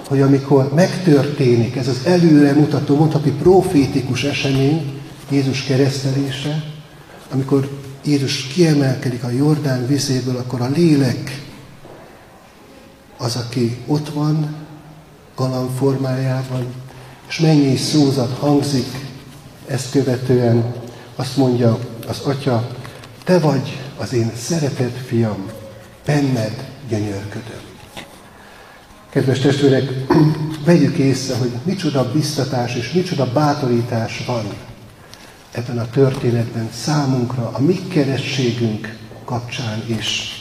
[0.09, 6.63] hogy amikor megtörténik ez az előre mutató, mondhatni profétikus esemény, Jézus keresztelése,
[7.31, 7.69] amikor
[8.05, 11.41] Jézus kiemelkedik a Jordán vizéből, akkor a lélek
[13.17, 14.55] az, aki ott van,
[15.35, 16.65] galamb formájában,
[17.27, 19.07] és mennyi szózat hangzik,
[19.67, 20.73] ezt követően
[21.15, 22.67] azt mondja az atya,
[23.23, 25.45] te vagy az én szeretett fiam,
[26.05, 27.68] benned gyönyörködöm.
[29.09, 29.91] Kedves testvérek,
[30.65, 34.43] vegyük észre, hogy micsoda biztatás és micsoda bátorítás van
[35.51, 40.33] ebben a történetben számunkra, a mi kerességünk kapcsán is.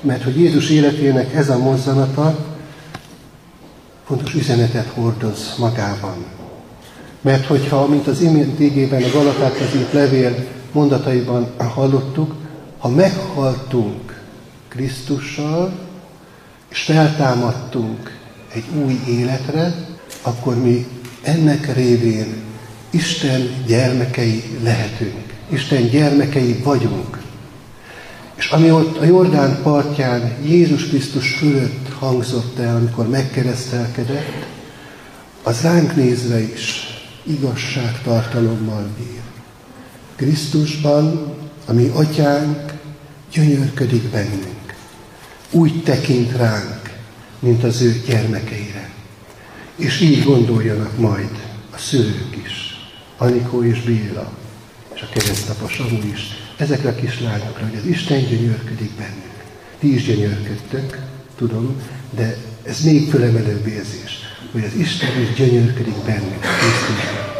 [0.00, 2.46] Mert hogy Jézus életének ez a mozzanata
[4.04, 6.24] fontos üzenetet hordoz magában.
[7.20, 12.34] Mert hogyha, mint az imént égében a Galatákhoz írt levél mondataiban hallottuk,
[12.78, 14.20] ha meghaltunk
[14.68, 15.90] Krisztussal,
[16.72, 18.18] és feltámadtunk
[18.52, 19.74] egy új életre,
[20.22, 20.86] akkor mi
[21.22, 22.34] ennek révén
[22.90, 25.32] Isten gyermekei lehetünk.
[25.48, 27.20] Isten gyermekei vagyunk.
[28.34, 34.46] És ami ott a Jordán partján Jézus Krisztus fölött hangzott el, amikor megkeresztelkedett,
[35.42, 36.86] az ránk nézve is
[37.22, 39.20] igazságtartalommal bír.
[40.16, 41.34] Krisztusban,
[41.66, 42.72] ami atyánk,
[43.32, 44.61] gyönyörködik bennünk.
[45.54, 46.90] Úgy tekint ránk,
[47.38, 48.90] mint az ő gyermekeire.
[49.76, 51.30] És így gondoljanak majd
[51.74, 52.80] a szülők is,
[53.16, 54.32] Anikó és Béla,
[54.94, 56.20] és a keresztapa Samu is,
[56.56, 59.44] ezekre a kislányokra, hogy az Isten gyönyörködik bennük.
[59.78, 60.98] ti is gyönyörködtök,
[61.36, 61.76] tudom,
[62.10, 64.18] de ez még fölemelőbb érzés,
[64.52, 67.30] hogy az Isten is gyönyörködik Krisztusban.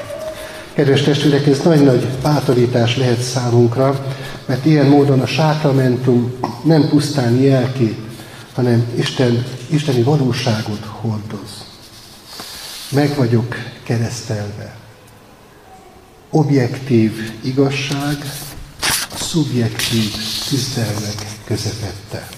[0.75, 4.07] Kedves testvérek, ez nagy-nagy bátorítás lehet számunkra,
[4.46, 6.33] mert ilyen módon a sákramentum
[6.64, 8.01] nem pusztán jelkép,
[8.54, 11.64] hanem Isten, isteni valóságot hordoz.
[12.90, 14.76] Meg vagyok keresztelve.
[16.30, 18.16] Objektív igazság
[19.10, 20.14] a szubjektív
[20.48, 22.28] küzdelmek közepette.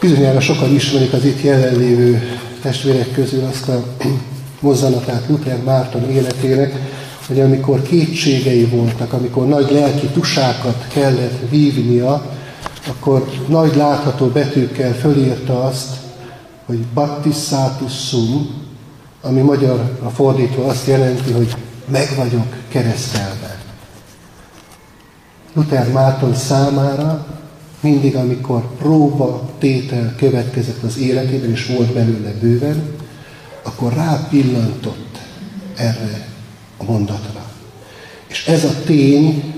[0.00, 3.84] Bizonyára sokan ismerik az itt jelenlévő testvérek közül azt a
[4.60, 6.74] mozzanatát Luther Márton életének,
[7.26, 12.40] hogy amikor kétségei voltak, amikor nagy lelki tusákat kellett vívnia,
[12.88, 15.96] akkor nagy látható betűkkel fölírta azt,
[16.66, 18.50] hogy baptissatus sum,
[19.20, 21.56] ami magyarra fordítva azt jelenti, hogy
[21.88, 23.58] meg vagyok keresztelve.
[25.52, 27.26] Luther Márton számára
[27.80, 32.82] mindig, amikor próba, tétel következett az életében, és volt belőle bőven,
[33.62, 35.18] akkor rápillantott
[35.76, 36.28] erre
[36.76, 37.44] a mondatra.
[38.26, 39.54] És ez a tény,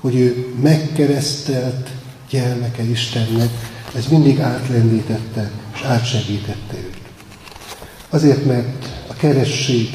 [0.00, 1.88] hogy ő megkeresztelt
[2.30, 3.50] gyermeke Istennek,
[3.94, 7.00] ez mindig átlendítette és átsegítette őt.
[8.08, 9.88] Azért, mert a keresség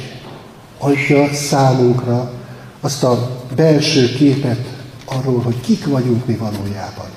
[0.78, 2.32] adja számunkra
[2.80, 4.68] azt a belső képet
[5.06, 7.10] arról, hogy kik vagyunk mi valójában.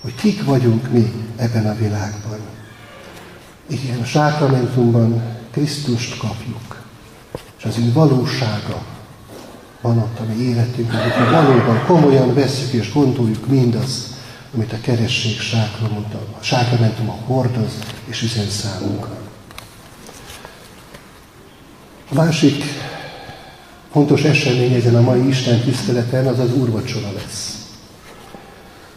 [0.00, 2.38] Hogy kik vagyunk mi ebben a világban.
[3.66, 6.82] Igen, a sákramentumban Krisztust kapjuk,
[7.58, 8.82] és az ő valósága
[9.82, 14.06] van ott a mi életünkben, hogyha valóban komolyan veszük és gondoljuk mindazt,
[14.54, 15.40] amit a keresség
[17.08, 19.16] a hordoz és üzen számunkra.
[22.10, 22.64] A másik
[23.92, 27.56] fontos esemény ezen a mai Isten tiszteleten az az úrvacsora lesz.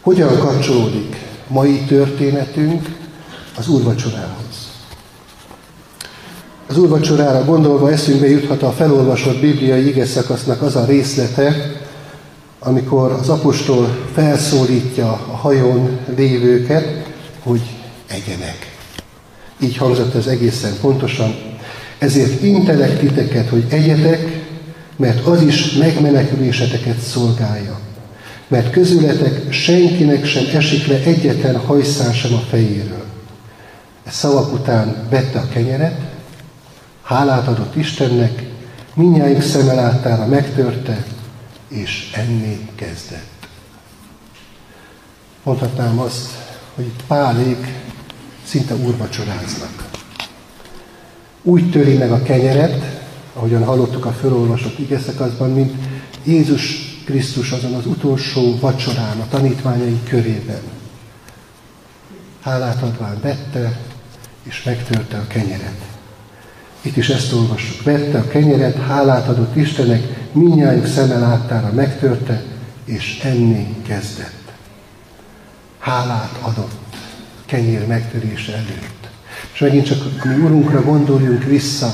[0.02, 1.16] Hogyan kapcsolódik
[1.48, 2.98] mai történetünk
[3.58, 4.45] az úrvacsorához?
[6.68, 11.76] Az úrvacsorára gondolva eszünkbe juthat a felolvasott bibliai ige szakasznak az a részlete,
[12.60, 17.06] amikor az apostol felszólítja a hajón lévőket,
[17.44, 17.62] hogy
[18.08, 18.78] egyenek.
[19.60, 21.36] Így hangzott ez egészen pontosan.
[21.98, 24.46] Ezért intelek titeket, hogy egyetek,
[24.96, 27.80] mert az is megmeneküléseteket szolgálja.
[28.48, 33.04] Mert közületek senkinek sem esik le egyetlen hajszán sem a fejéről.
[34.04, 36.05] E szavak után vette a kenyeret,
[37.06, 38.44] hálát adott Istennek,
[38.94, 41.06] minnyáink szeme láttára megtörte,
[41.68, 43.48] és enni kezdett.
[45.44, 46.30] Mondhatnám azt,
[46.76, 47.74] hogy itt Pálék
[48.44, 49.90] szinte úrvacsoráznak.
[51.42, 55.74] Úgy töri meg a kenyeret, ahogyan hallottuk a felolvasott igeszakaszban, mint
[56.24, 60.62] Jézus Krisztus azon az utolsó vacsorán, a tanítványai körében.
[62.42, 63.80] Hálát adván vette,
[64.44, 65.95] és megtörte a kenyeret.
[66.86, 67.84] Itt is ezt olvassuk.
[67.84, 72.44] Vette a kenyeret, hálát adott Istenek, minnyájuk szeme láttára megtörte,
[72.86, 74.52] és enni kezdett.
[75.80, 76.96] Hálát adott
[77.46, 79.10] kenyér megtörése előtt.
[79.54, 81.94] És megint csak mi Urunkra gondoljunk vissza,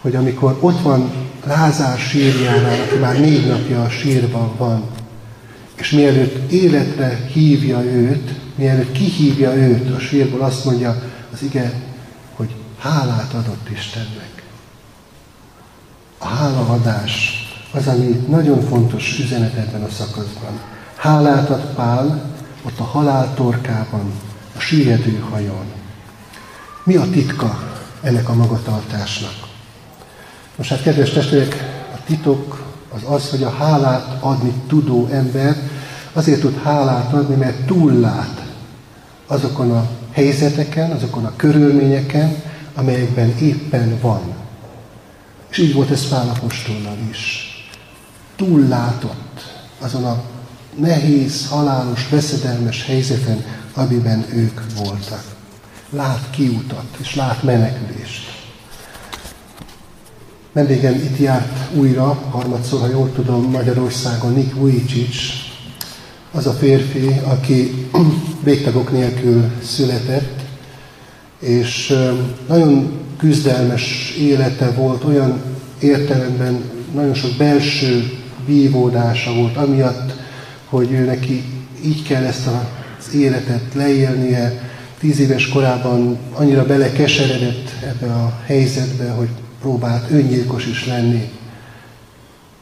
[0.00, 1.12] hogy amikor ott van
[1.46, 4.84] Lázár sírjánál, aki már négy napja a sírban van,
[5.74, 11.72] és mielőtt életre hívja őt, mielőtt kihívja őt a sírból, azt mondja az ige,
[12.84, 14.42] hálát adott Istennek.
[16.18, 17.42] A hálaadás
[17.72, 20.60] az, ami nagyon fontos üzenet ebben a szakaszban.
[20.96, 22.30] Hálát ad Pál
[22.62, 24.12] ott a halál torkában,
[24.56, 25.64] a süllyedő hajón.
[26.82, 27.62] Mi a titka
[28.02, 29.34] ennek a magatartásnak?
[30.56, 31.54] Most hát, kedves testvérek,
[31.94, 35.56] a titok az az, hogy a hálát adni tudó ember
[36.12, 38.44] azért tud hálát adni, mert túllát
[39.26, 44.22] azokon a helyzeteken, azokon a körülményeken, amelyekben éppen van.
[45.50, 47.52] És így volt ez Pál apostolnal is
[48.36, 50.22] túllátott azon a
[50.76, 55.24] nehéz, halálos, veszedelmes helyzeten, amiben ők voltak.
[55.90, 58.32] Lát kiutat, és lát menekülést.
[60.52, 65.16] Vendégem itt járt újra, harmadszor, ha jól tudom, Magyarországon Nick Vujicic,
[66.32, 67.88] az a férfi, aki
[68.44, 70.43] végtagok nélkül született,
[71.44, 71.94] és
[72.48, 75.40] nagyon küzdelmes élete volt, olyan
[75.78, 76.62] értelemben
[76.94, 78.12] nagyon sok belső
[78.46, 80.12] vívódása volt, amiatt,
[80.64, 81.44] hogy ő neki
[81.84, 82.46] így kell ezt
[82.98, 84.72] az életet leélnie.
[84.98, 89.28] Tíz éves korában annyira belekeseredett ebbe a helyzetbe, hogy
[89.60, 91.28] próbált öngyilkos is lenni.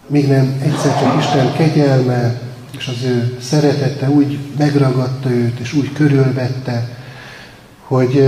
[0.07, 2.41] Míg nem egyszer csak Isten kegyelme
[2.79, 7.02] és az ő szeretete úgy megragadta őt, és úgy körülvette,
[7.93, 8.25] hogy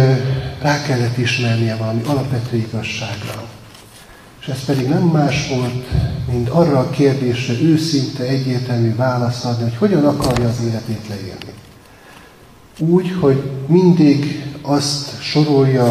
[0.63, 3.49] rá kellett ismernie valami alapvető igazságra.
[4.41, 5.85] És ez pedig nem más volt,
[6.31, 11.53] mint arra a kérdésre őszinte, egyértelmű választ adni, hogy hogyan akarja az életét leélni.
[12.79, 15.91] Úgy, hogy mindig azt sorolja,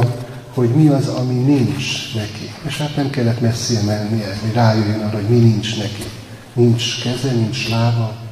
[0.53, 2.53] hogy mi az, ami nincs neki.
[2.67, 6.03] És hát nem kellett messzire mennie, hogy rájöjjön arra, hogy mi nincs neki.
[6.53, 8.22] Nincs keze, nincs lába.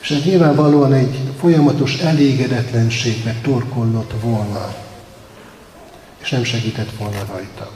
[0.00, 4.74] És ez nyilvánvalóan egy folyamatos elégedetlenségbe torkollott volna.
[6.18, 7.70] És nem segített volna rajta.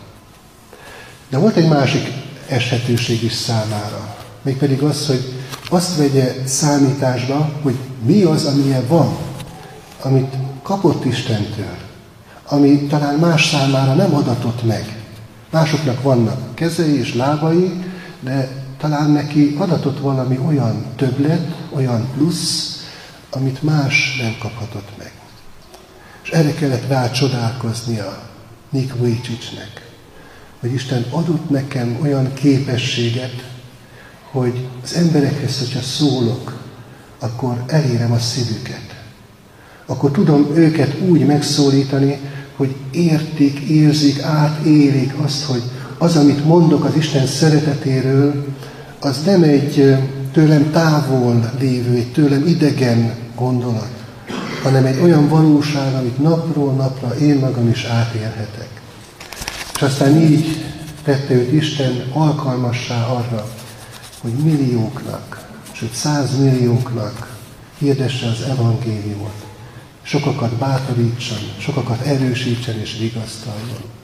[1.28, 2.12] De volt egy másik
[2.48, 4.16] eshetőség is számára.
[4.42, 5.32] Mégpedig az, hogy
[5.68, 9.16] azt vegye számításba, hogy mi az, amilyen van,
[10.02, 11.76] amit kapott Istentől,
[12.46, 14.96] ami talán más számára nem adatott meg.
[15.50, 17.72] Másoknak vannak kezei és lábai,
[18.20, 22.82] de talán neki adatott valami olyan többlet, olyan plusz,
[23.30, 25.12] amit más nem kaphatott meg.
[26.22, 28.22] És erre kellett rá csodálkoznia
[28.70, 29.90] Nick Vujicicnek,
[30.60, 33.50] hogy Isten adott nekem olyan képességet,
[34.30, 36.60] hogy az emberekhez, hogyha szólok,
[37.18, 39.02] akkor elérem a szívüket.
[39.86, 42.18] Akkor tudom őket úgy megszólítani,
[42.56, 45.62] hogy értik, érzik, átélik azt, hogy
[46.02, 48.44] az, amit mondok az Isten szeretetéről,
[49.00, 49.96] az nem egy
[50.32, 53.90] tőlem távol lévő, egy tőlem idegen gondolat,
[54.62, 58.68] hanem egy olyan valóság, amit napról napra én magam is átélhetek.
[59.74, 60.64] És aztán így
[61.04, 63.48] tette őt Isten alkalmassá arra,
[64.20, 67.36] hogy millióknak, sőt százmillióknak
[67.78, 69.44] hirdesse az evangéliumot
[70.02, 74.01] sokakat bátorítson, sokakat erősítsen és vigasztaljon.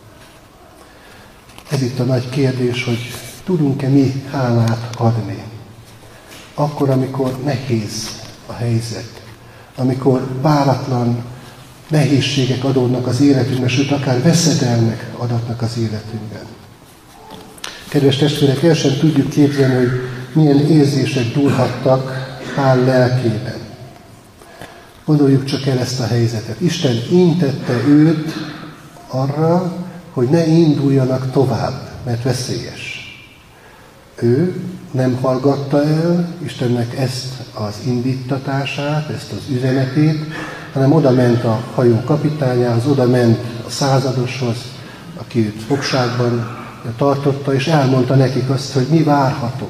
[1.70, 2.98] Ez itt a nagy kérdés, hogy
[3.44, 5.42] tudunk-e mi hálát adni.
[6.54, 9.22] Akkor, amikor nehéz a helyzet,
[9.76, 11.24] amikor váratlan
[11.88, 16.42] nehézségek adódnak az életünkben, sőt, akár veszedelmek adatnak az életünkben.
[17.88, 19.90] Kedves testvérek, el sem tudjuk képzelni, hogy
[20.32, 23.58] milyen érzések dúlhattak Pál lelkében.
[25.04, 26.60] Gondoljuk csak el ezt a helyzetet.
[26.60, 28.32] Isten intette őt
[29.06, 29.76] arra,
[30.18, 33.12] hogy ne induljanak tovább, mert veszélyes.
[34.14, 34.60] Ő
[34.90, 40.24] nem hallgatta el Istennek ezt az indítatását, ezt az üzenetét,
[40.72, 44.56] hanem oda ment a hajó kapitányához, oda ment a századoshoz,
[45.16, 46.56] aki őt fogságban
[46.96, 49.68] tartotta, és elmondta nekik azt, hogy mi várható.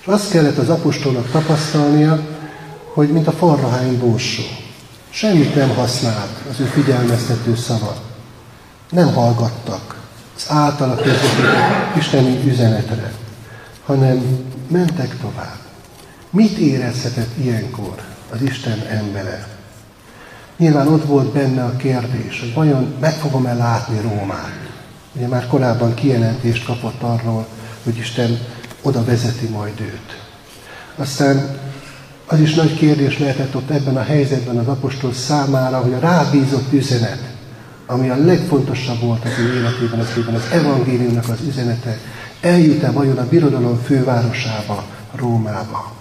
[0.00, 2.20] És azt kellett az apostolnak tapasztalnia,
[2.94, 4.42] hogy mint a forrahány borsó.
[5.10, 8.08] Semmit nem használt az ő figyelmeztető szava.
[8.90, 10.00] Nem hallgattak
[10.36, 13.12] az általa közvetített isteni üzenetre,
[13.84, 15.58] hanem mentek tovább.
[16.30, 17.94] Mit érezhetett ilyenkor
[18.32, 19.48] az Isten embere?
[20.56, 24.58] Nyilván ott volt benne a kérdés, hogy vajon meg fogom-e látni Rómát.
[25.12, 27.46] Ugye már korábban kijelentést kapott arról,
[27.84, 28.38] hogy Isten
[28.82, 30.22] oda vezeti majd őt.
[30.96, 31.58] Aztán
[32.26, 36.72] az is nagy kérdés lehetett ott ebben a helyzetben az apostol számára, hogy a rábízott
[36.72, 37.29] üzenet,
[37.90, 41.98] ami a legfontosabb volt az ő életében, az, az evangéliumnak az üzenete,
[42.40, 44.84] eljut-e vajon a birodalom fővárosába,
[45.14, 45.92] Rómába.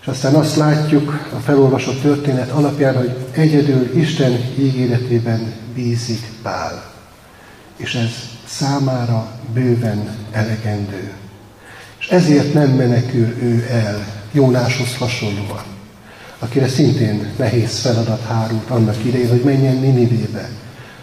[0.00, 6.92] És aztán azt látjuk a felolvasott történet alapján, hogy egyedül Isten ígéretében bízik Pál.
[7.76, 8.10] És ez
[8.46, 11.12] számára bőven elegendő.
[11.98, 15.64] És ezért nem menekül ő el Jónáshoz hasonlóan,
[16.38, 20.48] akire szintén nehéz feladat hárult annak idején, hogy menjen Ninivébe,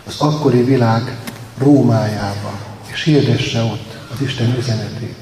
[0.10, 1.18] az akkori világ
[1.58, 2.60] Rómájába,
[2.92, 5.16] és hirdesse ott az Isten üzenetét.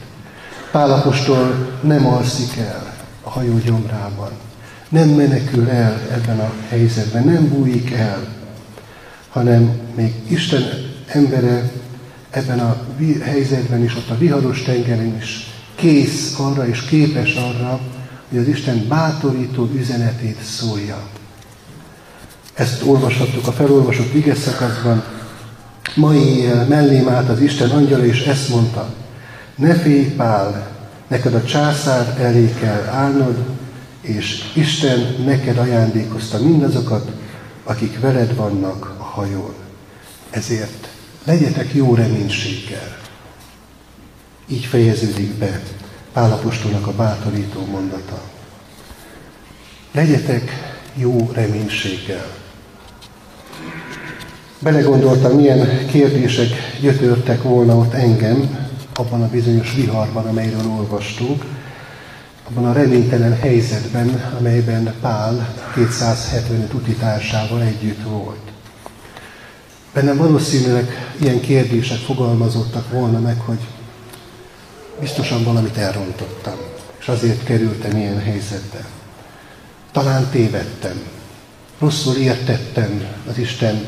[0.71, 4.29] Pálapostól nem alszik el a hajó gyomrában,
[4.89, 8.27] nem menekül el ebben a helyzetben, nem bújik el,
[9.29, 10.63] hanem még Isten
[11.07, 11.71] embere
[12.29, 12.77] ebben a
[13.23, 17.79] helyzetben is, ott a viharos tengeren is kész arra és képes arra,
[18.29, 21.16] hogy az Isten bátorító üzenetét szólja.
[22.58, 25.03] Ezt olvashattuk a felolvasott ige szakaszban.
[25.95, 28.93] Mai éjjel mellém állt az Isten angyala, és ezt mondta,
[29.55, 30.72] ne félj, Pál,
[31.08, 33.45] neked a császár elé kell állnod,
[34.01, 37.12] és Isten neked ajándékozta mindazokat,
[37.64, 39.53] akik veled vannak a hajón.
[40.30, 40.88] Ezért
[41.24, 42.97] legyetek jó reménységgel.
[44.47, 45.62] Így fejeződik be
[46.14, 48.22] Pálapostolnak a bátorító mondata.
[49.91, 50.51] Legyetek
[50.95, 52.45] jó reménységgel.
[54.60, 56.49] Belegondoltam, milyen kérdések
[56.82, 61.45] gyötörtek volna ott engem, abban a bizonyos viharban, amelyről olvastunk,
[62.49, 68.51] abban a reménytelen helyzetben, amelyben Pál 275 utitársával együtt volt.
[69.93, 73.60] Bennem valószínűleg ilyen kérdések fogalmazottak volna meg, hogy
[74.99, 76.58] biztosan valamit elrontottam,
[76.99, 78.86] és azért kerültem ilyen helyzetbe.
[79.91, 81.01] Talán tévedtem,
[81.80, 83.86] rosszul értettem az Isten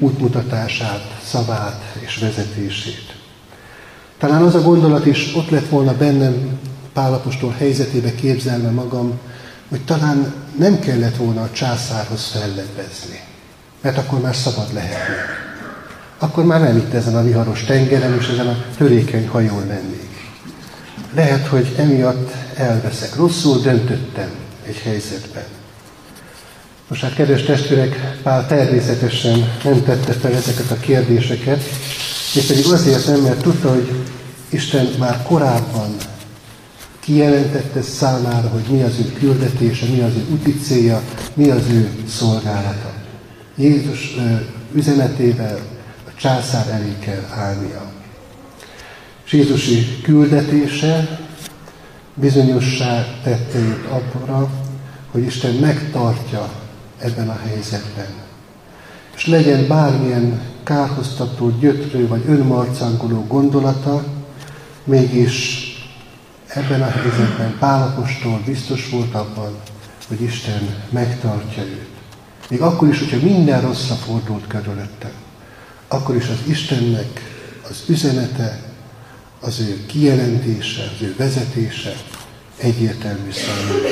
[0.00, 3.16] útmutatását, szavát és vezetését.
[4.18, 6.58] Talán az a gondolat is ott lett volna bennem
[6.92, 9.18] Pálapostól helyzetébe képzelve magam,
[9.68, 13.20] hogy talán nem kellett volna a császárhoz fellebbezni,
[13.80, 15.48] mert akkor már szabad lehetnék.
[16.18, 20.32] Akkor már nem itt ezen a viharos tengeren és ezen a törékeny hajón lennék.
[21.14, 23.16] Lehet, hogy emiatt elveszek.
[23.16, 24.30] Rosszul döntöttem
[24.66, 25.59] egy helyzetben.
[26.90, 31.62] Most hát, kedves testvérek, Pál természetesen nem tette fel ezeket a kérdéseket,
[32.34, 33.90] és pedig azért nem, mert tudta, hogy
[34.48, 35.96] Isten már korábban
[37.00, 41.02] kijelentette számára, hogy mi az ő küldetése, mi az ő úti célja,
[41.34, 42.92] mi az ő szolgálata.
[43.56, 44.16] Jézus
[44.74, 45.58] üzenetével
[46.06, 47.92] a császár elé kell állnia.
[49.24, 51.18] És Jézusi küldetése
[52.14, 54.50] bizonyossá tette őt abra,
[55.10, 56.59] hogy Isten megtartja
[57.00, 58.12] ebben a helyzetben.
[59.16, 64.04] És legyen bármilyen kárhoztató, gyötrő vagy önmarcangoló gondolata,
[64.84, 65.64] mégis
[66.46, 69.56] ebben a helyzetben Pálapostól biztos volt abban,
[70.08, 71.88] hogy Isten megtartja őt.
[72.48, 75.12] Még akkor is, hogyha minden rosszra fordult körülöttem,
[75.88, 77.20] akkor is az Istennek
[77.70, 78.60] az üzenete,
[79.40, 81.92] az ő kijelentése, az ő vezetése
[82.56, 83.88] egyértelmű számomra.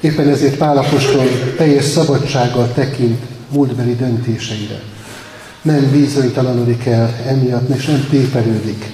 [0.00, 1.26] Éppen ezért Pálapostól
[1.56, 3.18] teljes szabadsággal tekint
[3.52, 4.82] múltbeli döntéseire.
[5.62, 8.90] Nem bizonytalanodik el emiatt, és nem tépelődik.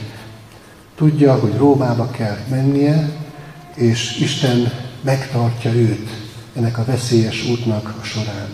[0.96, 3.10] Tudja, hogy Rómába kell mennie,
[3.74, 6.10] és Isten megtartja őt
[6.56, 8.48] ennek a veszélyes útnak a során.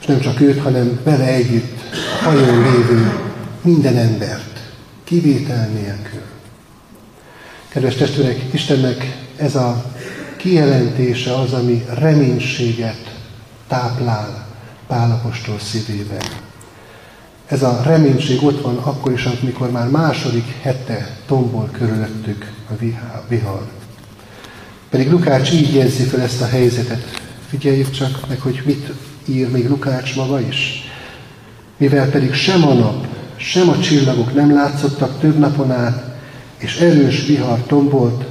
[0.00, 1.78] És nem csak őt, hanem vele együtt
[2.20, 3.20] a hajón lévő
[3.62, 4.72] minden embert,
[5.04, 6.22] kivétel nélkül.
[7.68, 9.84] Kedves testvérek, Istennek ez a
[10.42, 13.14] kijelentése az, ami reménységet
[13.68, 14.46] táplál
[14.86, 16.22] Pálapostól szívében.
[17.46, 22.72] Ez a reménység ott van akkor is, amikor már második hete tombol körülöttük a
[23.28, 23.70] vihar.
[24.90, 27.20] Pedig Lukács így jegyzi fel ezt a helyzetet.
[27.48, 28.92] Figyeljük csak meg, hogy mit
[29.24, 30.90] ír még Lukács maga is.
[31.76, 36.16] Mivel pedig sem a nap, sem a csillagok nem látszottak több napon át,
[36.56, 38.24] és erős vihar tombolt,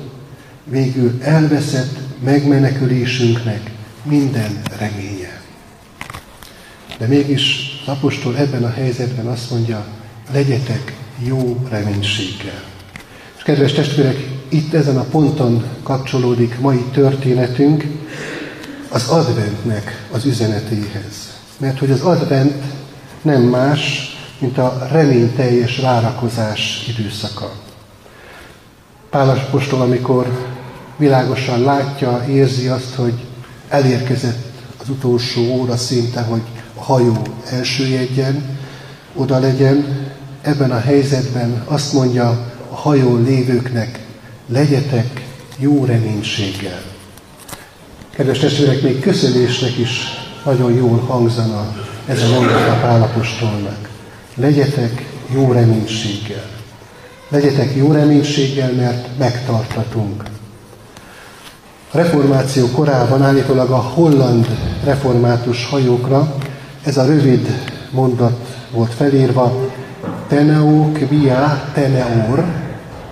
[0.64, 3.72] végül elveszett megmenekülésünknek
[4.04, 5.42] minden reménye.
[6.98, 9.86] De mégis az apostol ebben a helyzetben azt mondja,
[10.32, 12.64] legyetek jó reménységgel.
[13.38, 17.86] És kedves testvérek, itt ezen a ponton kapcsolódik mai történetünk
[18.90, 21.40] az adventnek az üzenetéhez.
[21.58, 22.64] Mert hogy az advent
[23.22, 27.52] nem más, mint a reményteljes várakozás időszaka.
[29.10, 30.51] Apostol, amikor
[30.98, 33.14] világosan látja, érzi azt, hogy
[33.70, 36.42] elérkezett az utolsó óra szinte, hogy
[36.76, 38.60] a hajó elsüllyedjen,
[39.16, 40.10] oda legyen,
[40.42, 42.30] ebben a helyzetben azt mondja
[42.72, 44.00] a hajón lévőknek,
[44.48, 45.26] legyetek
[45.58, 46.82] jó reménységgel.
[48.16, 50.00] Kedves testvérek, még köszönésnek is
[50.46, 51.76] nagyon jól hangzana
[52.06, 53.90] ez a mondat a Pálapostolnak.
[54.36, 56.50] Legyetek jó reménységgel.
[57.30, 60.24] Legyetek jó reménységgel, mert megtartatunk.
[61.92, 64.48] Reformáció korában állítólag a holland
[64.84, 66.36] református hajókra
[66.84, 67.48] ez a rövid
[67.90, 69.54] mondat volt felírva,
[70.28, 72.46] Teneo kvia teneor,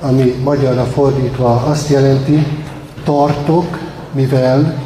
[0.02, 2.46] ami magyarra fordítva azt jelenti,
[3.04, 3.80] tartok,
[4.12, 4.82] mivel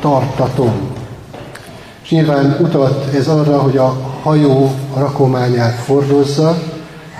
[0.00, 0.72] tartatom.
[2.02, 6.58] És nyilván utalt ez arra, hogy a hajó rakományát fordozza,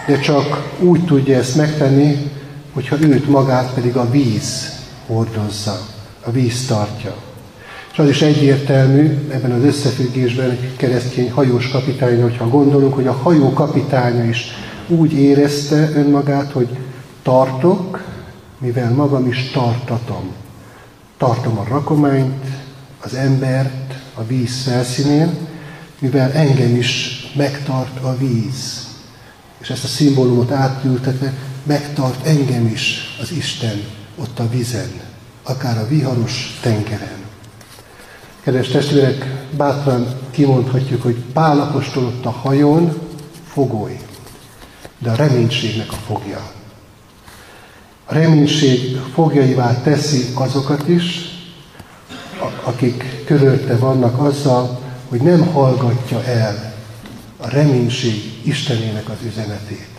[0.06, 2.30] de csak úgy tudja ezt megtenni,
[2.74, 4.72] hogyha őt magát pedig a víz
[5.06, 5.78] hordozza
[6.24, 7.14] a víz tartja.
[7.92, 13.12] És az is egyértelmű ebben az összefüggésben egy keresztény hajós kapitány, hogyha gondolunk, hogy a
[13.12, 14.46] hajó kapitánya is
[14.88, 16.68] úgy érezte önmagát, hogy
[17.22, 18.04] tartok,
[18.58, 20.32] mivel magam is tartatom.
[21.16, 22.46] Tartom a rakományt,
[23.00, 25.36] az embert a víz felszínén,
[25.98, 28.86] mivel engem is megtart a víz.
[29.58, 33.82] És ezt a szimbólumot átültetve megtart engem is az Isten
[34.16, 35.11] ott a vizen
[35.42, 37.20] akár a viharos tengeren.
[38.40, 42.98] Kedves testvérek, bátran kimondhatjuk, hogy Pál apostol ott a hajón
[43.46, 43.98] fogoly,
[44.98, 46.50] de a reménységnek a fogja.
[48.04, 51.30] A reménység fogjaivá teszi azokat is,
[52.64, 56.74] akik körülte vannak azzal, hogy nem hallgatja el
[57.36, 59.90] a reménység Istenének az üzenetét.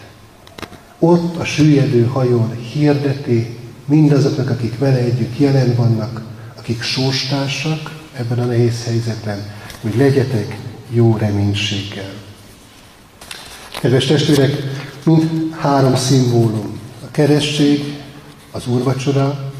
[1.00, 6.22] Ott a süllyedő hajón hirdeti mindazoknak, akik vele együtt jelen vannak,
[6.58, 9.46] akik sorstársak ebben a nehéz helyzetben,
[9.82, 10.58] hogy legyetek
[10.90, 12.12] jó reménységgel.
[13.82, 14.64] Kedves testvérek,
[15.06, 16.80] mind három szimbólum.
[17.04, 18.02] A keresztség,
[18.52, 19.52] az úrvacsora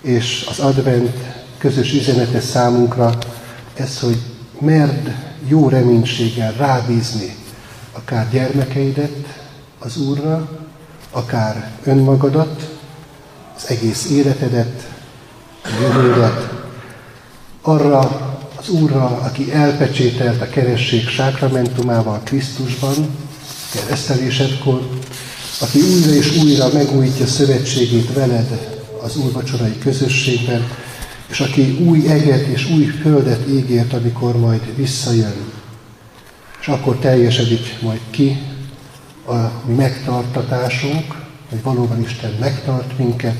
[0.00, 1.16] és az advent
[1.58, 3.18] közös üzenete számunkra,
[3.74, 4.18] ez, hogy
[4.60, 5.14] merd
[5.48, 7.34] jó reménységgel rábízni
[7.92, 9.44] akár gyermekeidet
[9.78, 10.48] az Úrra,
[11.10, 12.73] akár önmagadat,
[13.56, 14.88] az egész életedet,
[15.64, 16.52] a jövődet,
[17.62, 17.98] arra
[18.56, 22.94] az Úrra, aki elpecsételt a keresség sákramentumával Krisztusban,
[23.72, 24.88] keresztelésedkor,
[25.60, 30.66] aki újra és újra megújítja szövetségét veled az úrvacsorai közösségben,
[31.26, 35.52] és aki új eget és új földet ígért, amikor majd visszajön.
[36.60, 38.38] És akkor teljesedik majd ki
[39.26, 39.34] a
[39.66, 41.23] mi megtartatásunk,
[41.54, 43.36] hogy valóban Isten megtart minket,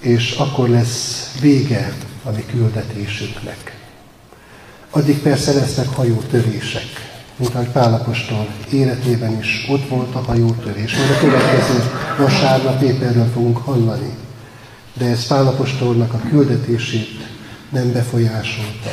[0.00, 3.76] és akkor lesz vége a mi küldetésünknek.
[4.90, 6.84] Addig persze lesznek hajótörések,
[7.36, 10.96] mint ahogy Pálapostól életében is ott volt a hajótörés.
[10.96, 11.82] Majd a következő
[12.18, 14.10] vasárnap épp fogunk hallani.
[14.94, 17.28] De ez Pálapostolnak a küldetését
[17.70, 18.90] nem befolyásolta.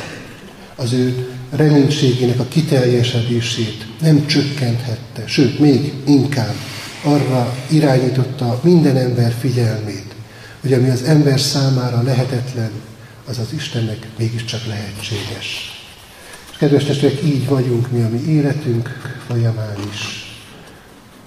[0.76, 6.54] Az ő reménységének a kiteljesedését nem csökkenthette, sőt, még inkább
[7.04, 10.14] arra irányította minden ember figyelmét,
[10.60, 12.70] hogy ami az ember számára lehetetlen,
[13.28, 15.72] az az Istennek mégiscsak lehetséges.
[16.50, 18.88] És kedves testvérek, így vagyunk mi a mi életünk
[19.26, 20.32] folyamán is.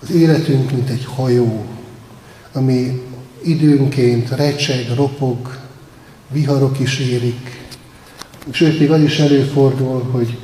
[0.02, 1.66] Az életünk, mint egy hajó,
[2.54, 3.02] ami
[3.44, 5.60] időnként recseg, ropog,
[6.32, 7.66] viharok is érik,
[8.52, 10.38] sőt, még az is előfordul, hogy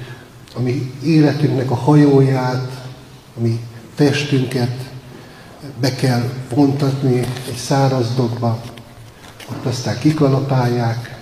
[0.55, 2.85] a mi életünknek a hajóját,
[3.37, 3.59] a mi
[3.95, 4.92] testünket
[5.79, 8.61] be kell vontatni egy száraz dobba,
[9.49, 11.17] ott aztán kikalapálják,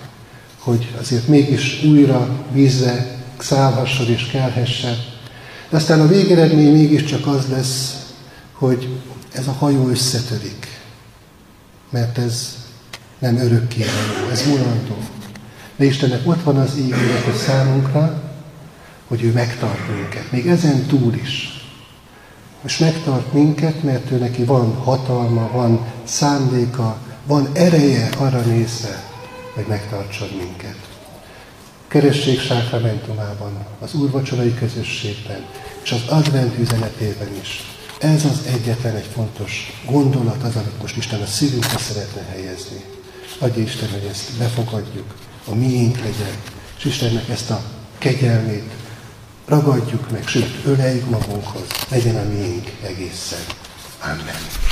[0.58, 4.96] hogy azért mégis újra vízre szállhasson és kelhessen.
[5.70, 7.96] De aztán a végeredmény mégiscsak az lesz,
[8.52, 8.88] hogy
[9.32, 10.80] ez a hajó összetörik,
[11.90, 12.56] mert ez
[13.18, 14.96] nem örökké való, ez mulandó.
[15.76, 18.22] De Istennek ott van az ígéret számunkra,
[19.08, 21.51] hogy ő megtart minket, még ezen túl is.
[22.62, 26.96] Most megtart minket, mert ő neki van hatalma, van szándéka,
[27.26, 29.02] van ereje arra nézve,
[29.54, 30.76] hogy megtartson minket.
[31.88, 35.44] Keresség sákramentumában, az úrvacsorai közösségben,
[35.82, 37.64] és az advent üzenetében is.
[37.98, 42.84] Ez az egyetlen egy fontos gondolat, az, amit most Isten a szívünkre szeretne helyezni.
[43.38, 45.14] Adja Isten, hogy ezt befogadjuk,
[45.46, 46.36] a miénk legyen,
[46.78, 47.62] és Istennek ezt a
[47.98, 48.70] kegyelmét
[49.52, 53.38] ragadjuk meg, sőt, öleljük magunkhoz, legyen a miénk egészen.
[54.02, 54.71] Amen.